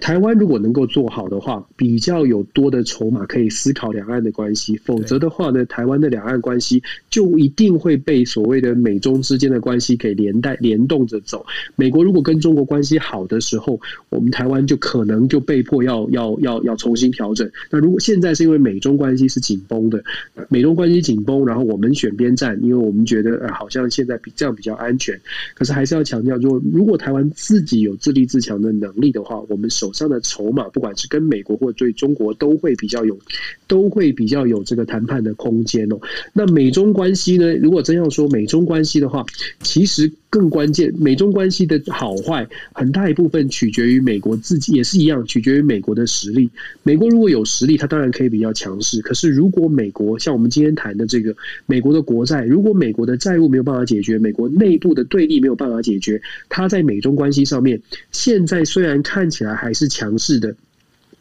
[0.00, 6.80] 台湾如果能够做好的话，比较有多的筹码可以思考两岸的关系；否则的话呢，台湾的两岸关系
[7.10, 11.44] 就一定会被所谓的美中之间的关系给连带联动着走。
[11.74, 17.50] 美国如果跟中国关系好的时候，我们台湾就可能就被迫要要要要重新调整。
[17.68, 20.00] 那如果现在是因为美中关系是紧绷的，
[20.48, 25.20] 美中关系紧绷，然后我们选边站，因为我们觉得呃好像现在比这样比较安全。
[25.54, 29.71] 可是还是要强调，就如果台湾自己有自立自强的能力的话，我们。
[29.72, 33.18] 手上的筹码，不管是跟美国或对中国，都会比较有，
[33.66, 35.98] 都会比较有这个谈判的空间哦。
[36.32, 37.54] 那美中关系呢？
[37.56, 39.24] 如果真要说美中关系的话，
[39.62, 46.48] 其实更关键，美中关系的好坏，很大一部分取决于美国自己，也是一样，取决于美国的实力。
[46.82, 49.00] 美国如果有实力，它当然可以比较强势。
[49.00, 51.34] 可是如果美国像我们今天谈的这个
[51.66, 60.52] 美国的国债，如果美国的债务没有办法解决，美国内部的对立没有办法解决，它在美中关系上面，现在虽然看起来还是强势的，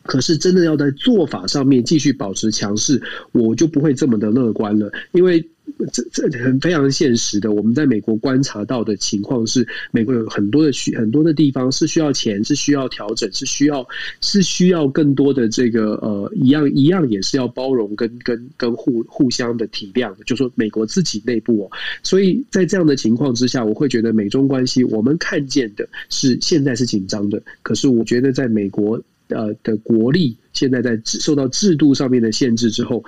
[0.01, 2.99] 可是真的要在做法上面继续保持强势，
[3.33, 5.47] 我就不会这么的乐观了，因为
[5.91, 7.51] 这这很非常现实的。
[7.51, 13.87] 我们在美国观察到的情况是，美国有很多的需很多的地方是需要钱，是需要调整，是需要
[14.21, 21.71] 是需要更多的这个呃一样一样也是要包容跟跟跟互互相的体谅的，就说美国自己内部哦。
[22.03, 29.01] 所以在这样的情况之下，我会觉得美中关系我们看见的是现在是紧张的，可是我觉得在美国。
[29.33, 33.03] 呃的国力现在在受到制度上面的限制之后。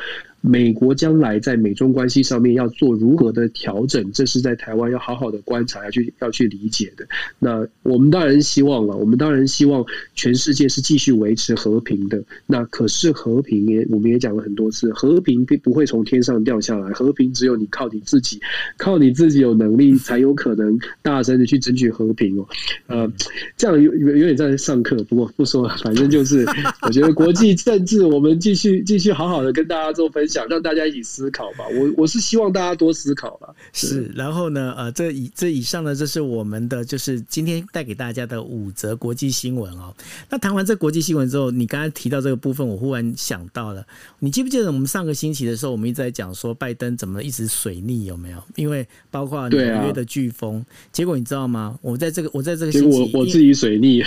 [0.45, 7.07] 美国将来在美中关系上面要做如何的调整，这是在台湾要好好的观察，要去要去理解的。
[7.39, 9.85] 那我们当然希望了，我们当然希望
[10.15, 12.21] 全世界是继续维持和平的。
[12.45, 18.37] 那可是和平也，我们也讲了很多次，和平并不会从天上掉下来，和平只有你靠你自己，
[18.75, 22.45] 靠你自己有能力才有可能大声的去争取和平哦。
[22.87, 23.09] 呃，
[23.55, 26.45] 这样有有点在上课，不过不说了，反正就是
[26.81, 30.47] 我觉得国际政治，我们继续继续好好的跟大家做分享。
[30.49, 33.53] 让大家一起思考吧，我我是希望大家多思考吧。
[33.71, 39.93] 是，然后呢，呃，这以这以上呢，这是我们的就是今天带给大家的五则国际新闻哦。
[40.29, 43.85] 那谈完这国际新闻之后，你刚才提到这个部分，我忽然想到了，
[44.19, 48.37] 你记不记得我们上个星期的时候，我们一直在讲说拜登怎么一直水逆有没有？
[48.55, 51.77] 因为包括纽约的飓风，啊、结果你知道吗？
[51.81, 54.03] 我在这个我在这个星期我我自己水逆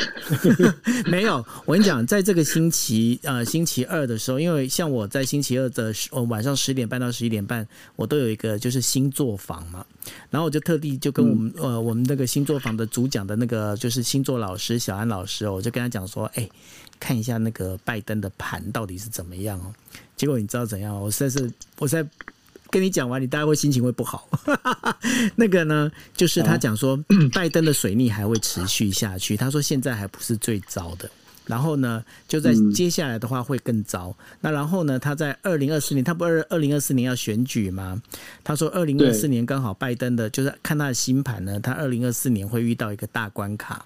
[1.10, 1.44] 没有。
[1.64, 6.10] 我跟你讲，在这个星期呃星期二的时候，因为像我在星期二的时。
[6.26, 7.64] 晚上十点半到十一点半，
[7.94, 9.86] 我都有一个就是星座房嘛，
[10.28, 16.48] 然后我就特地就跟我们、嗯、呃我们那个星座房的主讲的那个就是星座老师小安老师哦，我就跟他讲说，哎，
[16.98, 19.72] 看一下那个拜登的盘到底是怎么样哦。
[20.16, 21.00] 结果你知道怎样？
[21.00, 22.04] 我实在是我在
[22.70, 24.28] 跟你讲完，你大概会心情会不好。
[25.36, 26.98] 那个呢，就是他讲说
[27.32, 31.08] 拜登的水逆还会持续下去，他说现在还不是最糟的。
[31.46, 34.08] 然后呢，就在接下来的话会更糟。
[34.18, 38.02] 嗯、那然后呢，他在二零二四年，他不二二零二四年要选举吗？
[38.42, 43.84] 他说二零二四年刚好拜登的，就是看他的新盘呢，他二零二四年会遇到一个大关卡。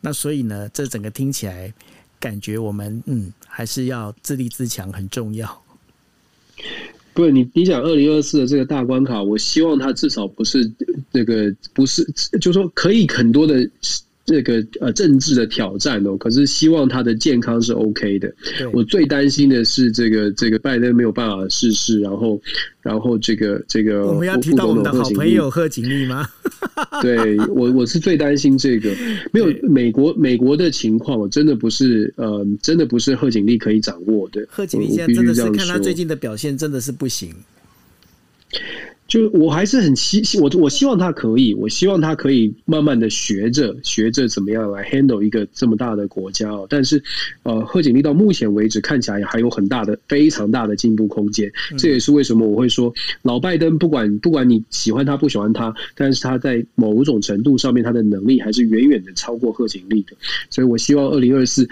[0.00, 1.72] 那所以呢，这整个听起来
[2.18, 5.62] 感觉我们嗯还是要自立自强很重要。
[7.14, 10.68] 不是你你讲二零二四的这个大关卡，我希望他至少不是
[11.12, 12.04] 这个不是，
[12.40, 13.70] 就是说可以很多的。
[14.28, 18.30] 这个呃政治的挑战哦，可是希望他的健康是 OK 的。
[18.74, 22.38] 我最担心的是这个这个拜登没有办法逝世，然后
[22.82, 26.28] 然后这个这个我们要提到我们的好朋友贺锦丽吗？
[27.00, 28.94] 对我我是最担心这个
[29.32, 34.46] 没有美国美国的情况，真的不是呃真的不是贺锦丽可以掌握的。
[34.50, 37.34] 贺锦丽现在真的是看他最近的表现真的是不行。
[39.08, 46.66] 就我还是很希希我我希望他可以，我希望他可以慢慢的学着学着怎么样来 handle 一个这么大的国家哦。
[46.68, 47.02] 但是，
[47.42, 51.50] 呃，贺锦丽到目前为止看起来还有很大的非常大的进步空间。
[51.78, 52.92] 这也是为什么我会说
[53.22, 60.14] 老拜登不管不管你喜欢他不喜欢他，但是他在某种程度上面他的能力还是远远的超过贺锦丽的。
[60.50, 61.66] 所以我希望二零二四。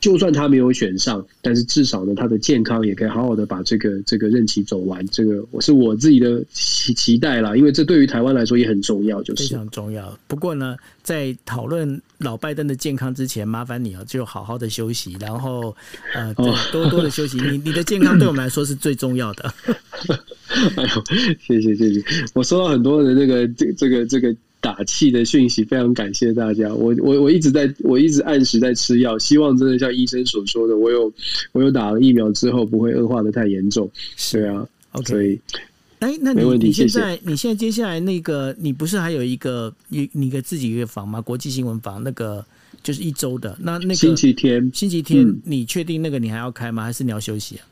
[0.00, 5.06] 就算他没有选上，但是至少呢，他的健康也可以好好的把这个这个任期走完。
[5.08, 10.18] 这个我是我自己的期期待啦，因为这对于台湾来说也很重要，就是非常重要。
[10.26, 15.74] 不过呢，在讨论老拜登的健康之前，麻烦你啊，就好好的休息，然后
[16.14, 17.38] 呃，多多的休息。
[17.40, 19.52] 你你的健康对我们来说是最重要的。
[20.76, 21.04] 哎呦，
[21.40, 22.02] 谢谢谢谢，
[22.34, 24.34] 我收到很多的这个这这个这个。
[24.60, 26.74] 打气的讯息，非常感谢大家。
[26.74, 31.12] 我我我一直在，我一直按时在吃药，希望真的像医生所说的，我有
[31.52, 33.88] 我有打了疫苗之后不会恶化的太严重。
[34.16, 35.06] 是啊，OK。
[35.06, 35.40] 所以，
[36.00, 41.20] 哎，那你你现在谢谢你现在接下来那个，你不是还有一个你你给自己一个房吗？
[41.20, 42.44] 国际新闻房那个
[42.82, 46.82] 就是一周的，那那个星期天星期天，你确定那个你还要开吗？
[46.82, 47.62] 还是你要休息啊？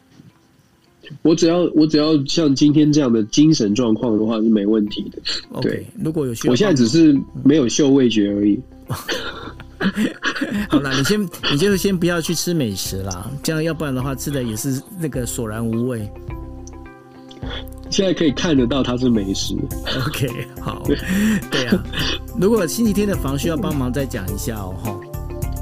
[1.23, 5.19] 我只要我只要像今天这样的精神状况的话是没问题的。
[5.53, 8.61] Okay, 对，如果有需要，我现在只是没有嗅味觉而已。
[10.71, 16.09] 好了，你先，你就先不要去吃美食啦，这样要不然的话吃的也是那个索然无味。
[17.91, 19.55] 现在可以看得到它是美食。
[20.07, 20.29] OK，
[20.61, 20.83] 好，
[21.51, 21.85] 对啊。
[22.41, 24.99] 如果星期天的房需要帮忙，再讲一下哦，哈。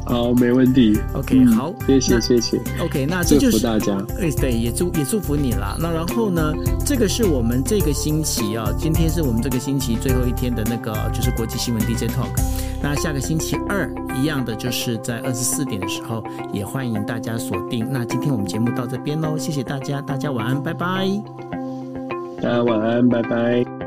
[0.06, 0.98] 好，没问题。
[1.14, 2.60] OK，好，谢谢谢谢。
[2.78, 3.96] OK，那这就是祝福大家。
[4.20, 5.76] 哎，对，也祝也祝福你啦。
[5.80, 6.52] 那然后呢，
[6.84, 12.30] 这个是我们这个星期啊，今天是我们这个星期最后一天的那个就是国际新闻 DJ Talk。
[12.82, 17.86] 那下个星期二一样的，就是在二十四点的时候，也欢迎大家锁定。
[17.90, 21.08] 那今天我们节目到这边喽，谢谢大家，大家晚安，拜拜。
[22.42, 23.83] 大家晚安，拜拜。